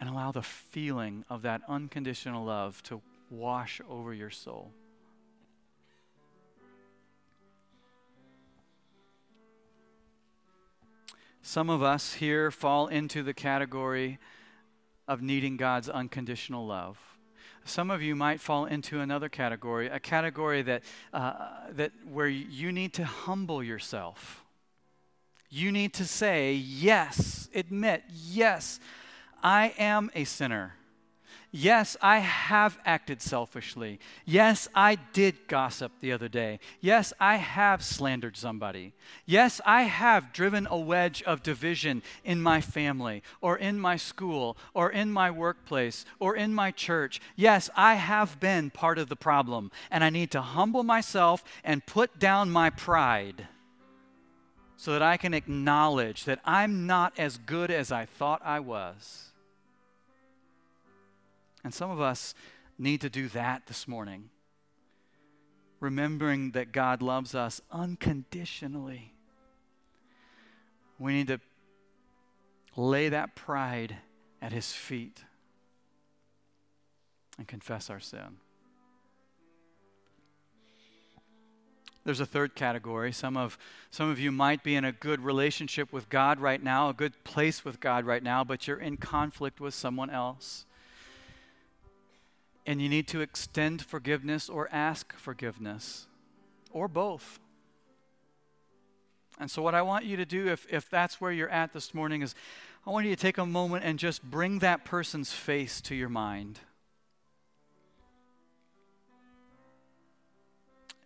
and 0.00 0.08
allow 0.08 0.32
the 0.32 0.42
feeling 0.42 1.24
of 1.28 1.42
that 1.42 1.60
unconditional 1.68 2.42
love 2.42 2.82
to 2.82 3.02
wash 3.30 3.80
over 3.88 4.12
your 4.12 4.30
soul. 4.30 4.72
Some 11.42 11.70
of 11.70 11.82
us 11.82 12.14
here 12.14 12.50
fall 12.50 12.86
into 12.88 13.22
the 13.22 13.32
category 13.32 14.18
of 15.08 15.22
needing 15.22 15.56
God's 15.56 15.88
unconditional 15.88 16.66
love. 16.66 16.98
Some 17.64 17.90
of 17.90 18.02
you 18.02 18.14
might 18.14 18.40
fall 18.40 18.66
into 18.66 19.00
another 19.00 19.28
category, 19.28 19.88
a 19.88 20.00
category 20.00 20.62
that, 20.62 20.82
uh, 21.12 21.48
that 21.70 21.92
where 22.10 22.28
you 22.28 22.72
need 22.72 22.92
to 22.94 23.04
humble 23.04 23.62
yourself. 23.62 24.44
You 25.48 25.72
need 25.72 25.92
to 25.94 26.04
say, 26.04 26.52
yes, 26.52 27.48
admit, 27.54 28.04
yes, 28.08 28.78
I 29.42 29.74
am 29.78 30.10
a 30.14 30.24
sinner. 30.24 30.74
Yes, 31.52 31.96
I 32.00 32.18
have 32.18 32.78
acted 32.84 33.20
selfishly. 33.20 33.98
Yes, 34.24 34.68
I 34.72 34.94
did 34.94 35.48
gossip 35.48 35.90
the 36.00 36.12
other 36.12 36.28
day. 36.28 36.60
Yes, 36.80 37.12
I 37.18 37.36
have 37.36 37.82
slandered 37.82 38.36
somebody. 38.36 38.92
Yes, 39.26 39.60
I 39.66 39.82
have 39.82 40.32
driven 40.32 40.68
a 40.70 40.78
wedge 40.78 41.24
of 41.24 41.42
division 41.42 42.02
in 42.24 42.40
my 42.40 42.60
family, 42.60 43.24
or 43.40 43.58
in 43.58 43.80
my 43.80 43.96
school, 43.96 44.56
or 44.74 44.90
in 44.90 45.10
my 45.12 45.28
workplace, 45.28 46.04
or 46.20 46.36
in 46.36 46.54
my 46.54 46.70
church. 46.70 47.20
Yes, 47.34 47.68
I 47.74 47.94
have 47.94 48.38
been 48.38 48.70
part 48.70 48.98
of 48.98 49.08
the 49.08 49.16
problem, 49.16 49.72
and 49.90 50.04
I 50.04 50.10
need 50.10 50.30
to 50.30 50.42
humble 50.42 50.84
myself 50.84 51.42
and 51.64 51.84
put 51.84 52.20
down 52.20 52.50
my 52.50 52.70
pride 52.70 53.48
so 54.76 54.92
that 54.92 55.02
I 55.02 55.16
can 55.16 55.34
acknowledge 55.34 56.24
that 56.24 56.38
I'm 56.44 56.86
not 56.86 57.18
as 57.18 57.38
good 57.38 57.72
as 57.72 57.90
I 57.90 58.06
thought 58.06 58.40
I 58.44 58.60
was. 58.60 59.29
And 61.62 61.74
some 61.74 61.90
of 61.90 62.00
us 62.00 62.34
need 62.78 63.00
to 63.02 63.10
do 63.10 63.28
that 63.28 63.66
this 63.66 63.86
morning. 63.86 64.30
Remembering 65.78 66.52
that 66.52 66.72
God 66.72 67.02
loves 67.02 67.34
us 67.34 67.60
unconditionally. 67.70 69.14
We 70.98 71.12
need 71.12 71.28
to 71.28 71.40
lay 72.76 73.08
that 73.08 73.34
pride 73.34 73.96
at 74.42 74.52
His 74.52 74.72
feet 74.72 75.24
and 77.38 77.48
confess 77.48 77.88
our 77.88 78.00
sin. 78.00 78.38
There's 82.04 82.20
a 82.20 82.26
third 82.26 82.54
category. 82.54 83.12
Some 83.12 83.36
of, 83.36 83.58
some 83.90 84.08
of 84.08 84.18
you 84.18 84.32
might 84.32 84.64
be 84.64 84.74
in 84.74 84.84
a 84.84 84.92
good 84.92 85.20
relationship 85.20 85.92
with 85.92 86.08
God 86.08 86.40
right 86.40 86.62
now, 86.62 86.88
a 86.88 86.94
good 86.94 87.24
place 87.24 87.64
with 87.64 87.78
God 87.78 88.06
right 88.06 88.22
now, 88.22 88.42
but 88.42 88.66
you're 88.66 88.80
in 88.80 88.96
conflict 88.96 89.60
with 89.60 89.74
someone 89.74 90.08
else 90.08 90.64
and 92.70 92.80
you 92.80 92.88
need 92.88 93.08
to 93.08 93.20
extend 93.20 93.82
forgiveness 93.82 94.48
or 94.48 94.68
ask 94.70 95.12
forgiveness, 95.16 96.06
or 96.70 96.86
both. 96.86 97.40
And 99.40 99.50
so, 99.50 99.60
what 99.60 99.74
I 99.74 99.82
want 99.82 100.04
you 100.04 100.16
to 100.18 100.24
do, 100.24 100.46
if, 100.46 100.68
if 100.70 100.88
that's 100.88 101.20
where 101.20 101.32
you're 101.32 101.48
at 101.48 101.72
this 101.72 101.92
morning, 101.92 102.22
is 102.22 102.32
I 102.86 102.90
want 102.90 103.06
you 103.06 103.16
to 103.16 103.20
take 103.20 103.38
a 103.38 103.44
moment 103.44 103.84
and 103.84 103.98
just 103.98 104.22
bring 104.22 104.60
that 104.60 104.84
person's 104.84 105.32
face 105.32 105.80
to 105.80 105.96
your 105.96 106.08
mind. 106.08 106.60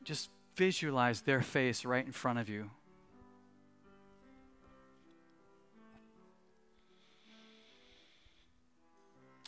Just 0.03 0.29
visualize 0.57 1.23
their 1.23 1.41
face 1.41 1.87
right 1.87 2.05
in 2.05 2.13
front 2.13 2.41
of 2.41 2.51
you. 2.51 2.73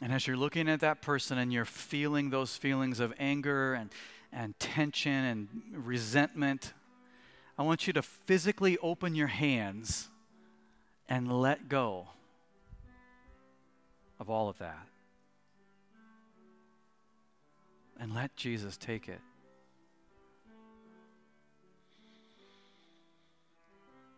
And 0.02 0.12
as 0.12 0.26
you're 0.26 0.36
looking 0.36 0.68
at 0.68 0.80
that 0.80 1.00
person 1.00 1.38
and 1.38 1.52
you're 1.52 1.64
feeling 1.64 2.30
those 2.30 2.56
feelings 2.56 3.00
of 3.00 3.14
anger 3.18 3.72
and, 3.74 3.90
and 4.30 4.58
tension 4.58 5.12
and 5.12 5.48
resentment, 5.72 6.74
I 7.56 7.62
want 7.62 7.86
you 7.86 7.92
to 7.94 8.02
physically 8.02 8.76
open 8.78 9.14
your 9.14 9.28
hands 9.28 10.08
and 11.08 11.40
let 11.40 11.68
go 11.68 12.08
of 14.20 14.28
all 14.28 14.50
of 14.50 14.58
that. 14.58 14.86
And 17.98 18.14
let 18.14 18.36
Jesus 18.36 18.76
take 18.76 19.08
it. 19.08 19.20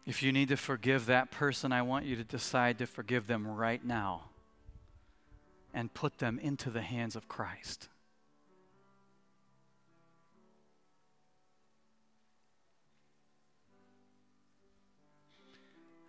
If 0.05 0.23
you 0.23 0.33
need 0.33 0.49
to 0.49 0.57
forgive 0.57 1.07
that 1.07 1.31
person, 1.31 1.71
I 1.71 1.83
want 1.83 2.07
you 2.07 2.17
to 2.17 2.25
decide 2.25 2.79
to 2.79 2.87
forgive 2.87 3.29
them 3.29 3.47
right 3.47 3.85
now 3.85 4.28
and 5.79 5.95
put 5.95 6.19
them 6.19 6.41
into 6.41 6.71
the 6.71 6.83
hands 6.83 7.15
of 7.15 7.29
Christ. 7.29 7.87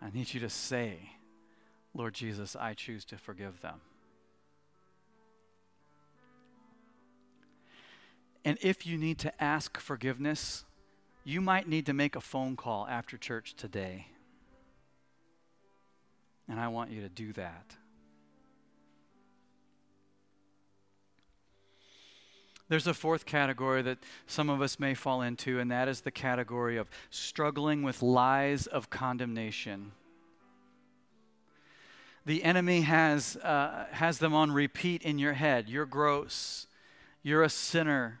I 0.02 0.10
need 0.10 0.34
you 0.34 0.40
to 0.40 0.50
say, 0.50 1.12
Lord 1.94 2.14
Jesus, 2.14 2.56
I 2.56 2.74
choose 2.74 3.04
to 3.04 3.16
forgive 3.16 3.60
them. 3.60 3.80
And 8.44 8.58
if 8.60 8.84
you 8.88 8.98
need 8.98 9.20
to 9.20 9.40
ask 9.40 9.78
forgiveness, 9.78 10.64
you 11.22 11.40
might 11.40 11.68
need 11.68 11.86
to 11.86 11.92
make 11.92 12.16
a 12.16 12.20
phone 12.20 12.56
call 12.56 12.88
after 12.88 13.16
church 13.16 13.54
today. 13.54 14.08
And 16.48 16.58
I 16.58 16.66
want 16.66 16.90
you 16.90 17.02
to 17.02 17.08
do 17.08 17.32
that. 17.34 17.76
There's 22.70 22.86
a 22.86 22.94
fourth 22.94 23.26
category 23.26 23.82
that 23.82 23.98
some 24.28 24.48
of 24.48 24.62
us 24.62 24.78
may 24.78 24.94
fall 24.94 25.22
into, 25.22 25.58
and 25.58 25.72
that 25.72 25.88
is 25.88 26.02
the 26.02 26.12
category 26.12 26.76
of 26.76 26.88
struggling 27.10 27.82
with 27.82 28.00
lies 28.00 28.68
of 28.68 28.90
condemnation. 28.90 29.90
The 32.24 32.44
enemy 32.44 32.82
has, 32.82 33.34
uh, 33.38 33.86
has 33.90 34.18
them 34.18 34.32
on 34.34 34.52
repeat 34.52 35.02
in 35.02 35.18
your 35.18 35.32
head. 35.32 35.68
You're 35.68 35.84
gross. 35.84 36.68
You're 37.24 37.42
a 37.42 37.48
sinner. 37.48 38.20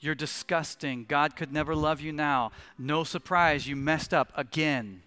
You're 0.00 0.16
disgusting. 0.16 1.04
God 1.04 1.36
could 1.36 1.52
never 1.52 1.76
love 1.76 2.00
you 2.00 2.12
now. 2.12 2.50
No 2.76 3.04
surprise, 3.04 3.68
you 3.68 3.76
messed 3.76 4.12
up 4.12 4.32
again. 4.34 5.04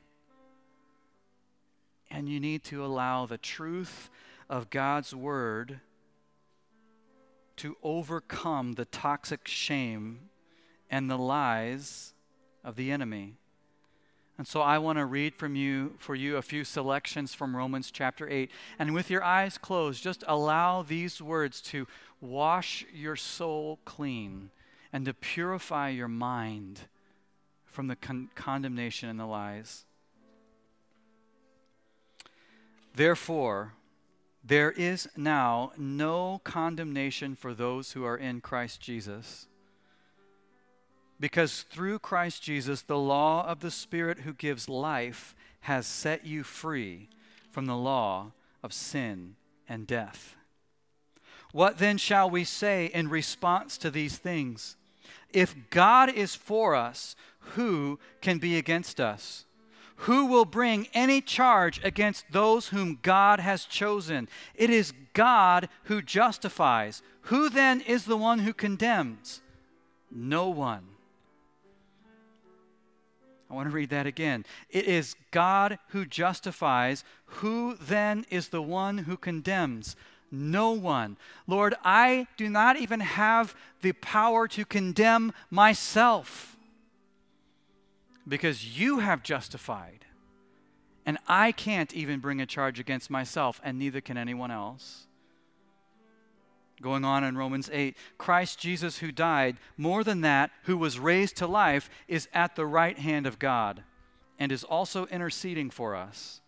And 2.09 2.29
you 2.29 2.39
need 2.39 2.63
to 2.65 2.85
allow 2.85 3.25
the 3.25 3.37
truth 3.37 4.09
of 4.49 4.69
God's 4.69 5.13
word 5.13 5.81
to 7.57 7.77
overcome 7.83 8.73
the 8.73 8.85
toxic 8.85 9.47
shame 9.47 10.29
and 10.89 11.09
the 11.09 11.17
lies 11.17 12.13
of 12.63 12.75
the 12.75 12.91
enemy. 12.91 13.35
And 14.37 14.47
so 14.47 14.61
I 14.61 14.77
want 14.77 14.99
to 14.99 15.05
read 15.05 15.33
from 15.35 15.55
you 15.55 15.95
for 15.97 16.13
you 16.13 16.37
a 16.37 16.43
few 16.43 16.63
selections 16.63 17.33
from 17.33 17.55
Romans 17.55 17.89
chapter 17.89 18.29
8. 18.29 18.51
And 18.77 18.93
with 18.93 19.09
your 19.09 19.23
eyes 19.23 19.57
closed, 19.57 20.03
just 20.03 20.23
allow 20.27 20.83
these 20.83 21.21
words 21.21 21.59
to 21.61 21.87
wash 22.21 22.85
your 22.93 23.15
soul 23.15 23.79
clean 23.83 24.51
and 24.93 25.05
to 25.05 25.13
purify 25.13 25.89
your 25.89 26.07
mind 26.07 26.81
from 27.65 27.87
the 27.87 27.95
con- 27.95 28.29
condemnation 28.35 29.09
and 29.09 29.19
the 29.19 29.25
lies. 29.25 29.85
Therefore, 32.93 33.73
there 34.47 34.71
is 34.71 35.09
now 35.17 35.71
no 35.77 36.39
condemnation 36.45 37.35
for 37.35 37.53
those 37.53 37.91
who 37.91 38.05
are 38.05 38.15
in 38.15 38.39
Christ 38.39 38.79
Jesus. 38.79 39.47
Because 41.19 41.63
through 41.63 41.99
Christ 41.99 42.43
Jesus, 42.43 42.81
the 42.81 42.97
law 42.97 43.45
of 43.45 43.59
the 43.59 43.71
Spirit 43.71 44.19
who 44.19 44.33
gives 44.33 44.69
life 44.69 45.35
has 45.61 45.85
set 45.85 46.25
you 46.25 46.43
free 46.43 47.09
from 47.51 47.65
the 47.65 47.75
law 47.75 48.31
of 48.63 48.71
sin 48.71 49.35
and 49.67 49.85
death. 49.85 50.35
What 51.51 51.77
then 51.79 51.97
shall 51.97 52.29
we 52.29 52.43
say 52.43 52.85
in 52.85 53.09
response 53.09 53.77
to 53.79 53.91
these 53.91 54.17
things? 54.17 54.77
If 55.33 55.55
God 55.69 56.09
is 56.09 56.35
for 56.35 56.73
us, 56.73 57.15
who 57.55 57.99
can 58.21 58.37
be 58.37 58.57
against 58.57 59.01
us? 59.01 59.45
Who 60.01 60.27
will 60.27 60.45
bring 60.45 60.87
any 60.93 61.21
charge 61.21 61.83
against 61.83 62.31
those 62.31 62.67
whom 62.67 62.99
God 63.01 63.39
has 63.39 63.65
chosen? 63.65 64.29
It 64.53 64.69
is 64.69 64.93
God 65.13 65.69
who 65.85 66.01
justifies. 66.01 67.01
Who 67.21 67.49
then 67.49 67.81
is 67.81 68.05
the 68.05 68.17
one 68.17 68.39
who 68.39 68.53
condemns? 68.53 69.41
No 70.11 70.49
one. 70.49 70.83
I 73.49 73.53
want 73.53 73.69
to 73.69 73.75
read 73.75 73.89
that 73.89 74.05
again. 74.05 74.45
It 74.69 74.85
is 74.85 75.15
God 75.31 75.79
who 75.89 76.05
justifies. 76.05 77.03
Who 77.25 77.75
then 77.75 78.25
is 78.29 78.49
the 78.49 78.61
one 78.61 78.99
who 78.99 79.17
condemns? 79.17 79.95
No 80.29 80.71
one. 80.71 81.17
Lord, 81.47 81.73
I 81.83 82.27
do 82.35 82.49
not 82.49 82.77
even 82.77 82.99
have 82.99 83.55
the 83.81 83.93
power 83.93 84.47
to 84.49 84.65
condemn 84.65 85.31
myself 85.49 86.56
because 88.27 88.77
you 88.79 88.99
have 88.99 89.23
justified. 89.23 90.05
And 91.05 91.17
I 91.27 91.51
can't 91.51 91.93
even 91.93 92.19
bring 92.19 92.41
a 92.41 92.45
charge 92.45 92.79
against 92.79 93.09
myself, 93.09 93.61
and 93.63 93.79
neither 93.79 94.01
can 94.01 94.17
anyone 94.17 94.51
else. 94.51 95.07
Going 96.81 97.05
on 97.05 97.23
in 97.23 97.37
Romans 97.37 97.69
8, 97.71 97.95
Christ 98.17 98.59
Jesus, 98.59 98.97
who 98.97 99.11
died, 99.11 99.57
more 99.77 100.03
than 100.03 100.21
that, 100.21 100.51
who 100.63 100.77
was 100.77 100.99
raised 100.99 101.37
to 101.37 101.47
life, 101.47 101.89
is 102.07 102.27
at 102.33 102.55
the 102.55 102.65
right 102.65 102.97
hand 102.97 103.25
of 103.25 103.39
God 103.39 103.83
and 104.37 104.51
is 104.51 104.63
also 104.63 105.07
interceding 105.07 105.69
for 105.69 105.95
us. 105.95 106.41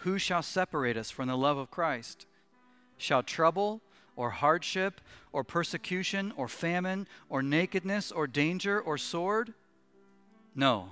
Who 0.00 0.18
shall 0.18 0.42
separate 0.42 0.96
us 0.96 1.10
from 1.10 1.26
the 1.26 1.36
love 1.36 1.56
of 1.56 1.70
Christ? 1.70 2.26
Shall 2.96 3.22
trouble 3.22 3.80
or 4.14 4.30
hardship 4.30 5.00
or 5.32 5.42
persecution 5.42 6.32
or 6.36 6.46
famine 6.46 7.08
or 7.28 7.42
nakedness 7.42 8.12
or 8.12 8.28
danger 8.28 8.80
or 8.80 8.96
sword? 8.96 9.54
No. 10.56 10.88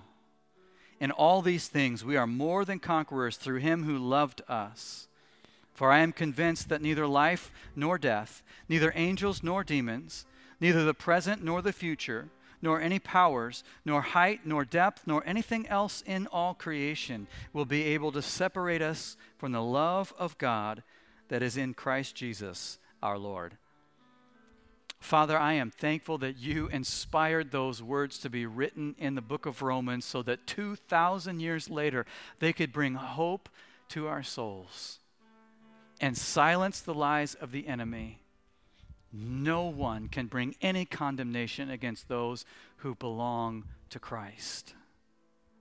In 1.01 1.11
all 1.11 1.43
these 1.43 1.69
things 1.69 2.05
we 2.05 2.17
are 2.17 2.27
more 2.27 2.65
than 2.65 2.79
conquerors 2.79 3.37
through 3.37 3.59
him 3.59 3.85
who 3.85 3.99
loved 3.99 4.43
us. 4.47 5.09
For 5.73 5.91
I 5.91 5.99
am 6.01 6.13
convinced 6.13 6.69
that 6.69 6.83
neither 6.83 7.07
life 7.07 7.51
nor 7.75 7.99
death, 7.99 8.45
neither 8.69 8.93
angels 8.95 9.43
nor 9.43 9.65
demons, 9.65 10.27
neither 10.61 10.85
the 10.85 10.95
present 10.95 11.43
nor 11.43 11.63
the 11.63 11.73
future, 11.73 12.29
nor 12.63 12.81
any 12.81 12.99
powers, 12.99 13.65
nor 13.85 14.03
height, 14.03 14.41
nor 14.45 14.65
depth, 14.65 15.07
nor 15.07 15.23
anything 15.27 15.67
else 15.67 16.03
in 16.07 16.27
all 16.29 16.55
creation 16.55 17.27
will 17.53 17.65
be 17.65 17.83
able 17.85 18.13
to 18.13 18.23
separate 18.23 18.81
us 18.81 19.17
from 19.37 19.53
the 19.53 19.63
love 19.63 20.15
of 20.19 20.39
God 20.39 20.83
that 21.29 21.43
is 21.43 21.57
in 21.57 21.75
Christ 21.75 22.15
Jesus 22.15 22.79
our 23.03 23.19
Lord. 23.19 23.57
Father, 25.05 25.39
I 25.39 25.53
am 25.53 25.71
thankful 25.71 26.17
that 26.19 26.39
you 26.39 26.69
inspired 26.69 27.51
those 27.51 27.83
words 27.83 28.19
to 28.21 28.31
be 28.31 28.47
written 28.47 28.95
in 28.97 29.17
the 29.17 29.21
book 29.21 29.45
of 29.45 29.61
Romans 29.61 30.07
so 30.07 30.23
that 30.23 30.47
2,000 30.47 31.41
years 31.41 31.69
later 31.69 32.07
they 32.39 32.55
could 32.55 32.73
bring 32.73 32.95
hope 32.95 33.51
to 33.91 34.07
our 34.09 34.23
souls 34.23 35.01
and 36.01 36.17
silence 36.17 36.81
the 36.81 36.95
lies 36.95 37.35
of 37.35 37.53
the 37.53 37.69
enemy. 37.69 38.23
No 39.13 39.65
one 39.65 40.09
can 40.09 40.27
bring 40.27 40.57
any 40.63 40.87
condemnation 40.87 41.69
against 41.69 42.09
those 42.09 42.47
who 42.79 42.95
belong 42.95 43.65
to 43.91 43.99
Christ. 43.99 44.73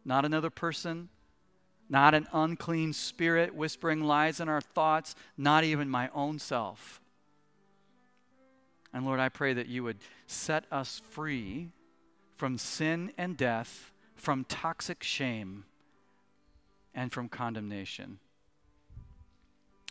Not 0.06 0.24
another 0.24 0.52
person, 0.52 1.10
not 1.90 2.14
an 2.14 2.28
unclean 2.32 2.94
spirit 2.94 3.54
whispering 3.54 4.06
lies 4.06 4.40
in 4.40 4.48
our 4.48 4.62
thoughts, 4.62 5.16
not 5.38 5.66
even 5.66 5.90
my 5.90 6.10
own 6.14 6.40
self. 6.40 7.02
And 8.94 9.06
Lord, 9.06 9.20
I 9.20 9.30
pray 9.30 9.54
that 9.54 9.68
you 9.68 9.84
would 9.84 9.98
set 10.28 10.66
us 10.72 11.02
free 11.10 11.70
from 12.38 12.58
sin 12.58 13.12
and 13.18 13.36
death, 13.36 13.92
from 14.16 14.46
toxic 14.46 15.02
shame, 15.02 15.66
and 16.94 17.12
from 17.12 17.28
condemnation. 17.28 18.20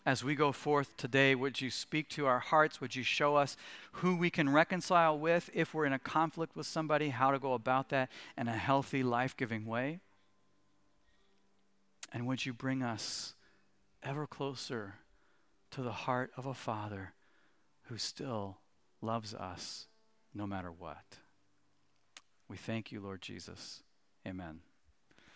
As 0.05 0.25
we 0.25 0.35
go 0.35 0.51
forth 0.51 0.97
today, 0.97 1.35
would 1.35 1.61
you 1.61 1.71
speak 1.71 2.09
to 2.11 2.27
our 2.27 2.41
hearts? 2.41 2.81
Would 2.81 2.97
you 2.97 3.05
show 3.05 3.37
us 3.37 3.57
who 3.93 4.17
we 4.17 4.31
can 4.31 4.49
reconcile 4.49 5.17
with 5.17 5.49
if 5.55 5.75
we're 5.75 5.87
in 5.87 5.93
a 5.93 5.99
conflict 5.99 6.57
with 6.57 6.67
somebody, 6.67 7.11
how 7.11 7.31
to 7.31 7.39
go 7.39 7.55
about 7.55 7.89
that 7.91 8.11
in 8.37 8.49
a 8.49 8.57
healthy, 8.57 9.03
life 9.03 9.37
giving 9.37 9.65
way? 9.65 10.01
And 12.13 12.27
would 12.27 12.45
you 12.45 12.53
bring 12.53 12.83
us 12.83 13.35
ever 14.03 14.27
closer 14.27 14.97
to 15.71 15.83
the 15.83 15.93
heart 15.93 16.33
of 16.37 16.47
a 16.47 16.55
Father 16.55 17.13
who 17.85 17.97
still 17.97 18.59
loves 19.03 19.35
us 19.35 19.87
no 20.35 20.47
matter 20.47 20.71
what. 20.73 21.19
We 22.49 22.57
thank 22.57 22.93
you, 22.93 23.01
Lord 23.01 23.21
Jesus. 23.23 23.83
Amen. 24.27 24.61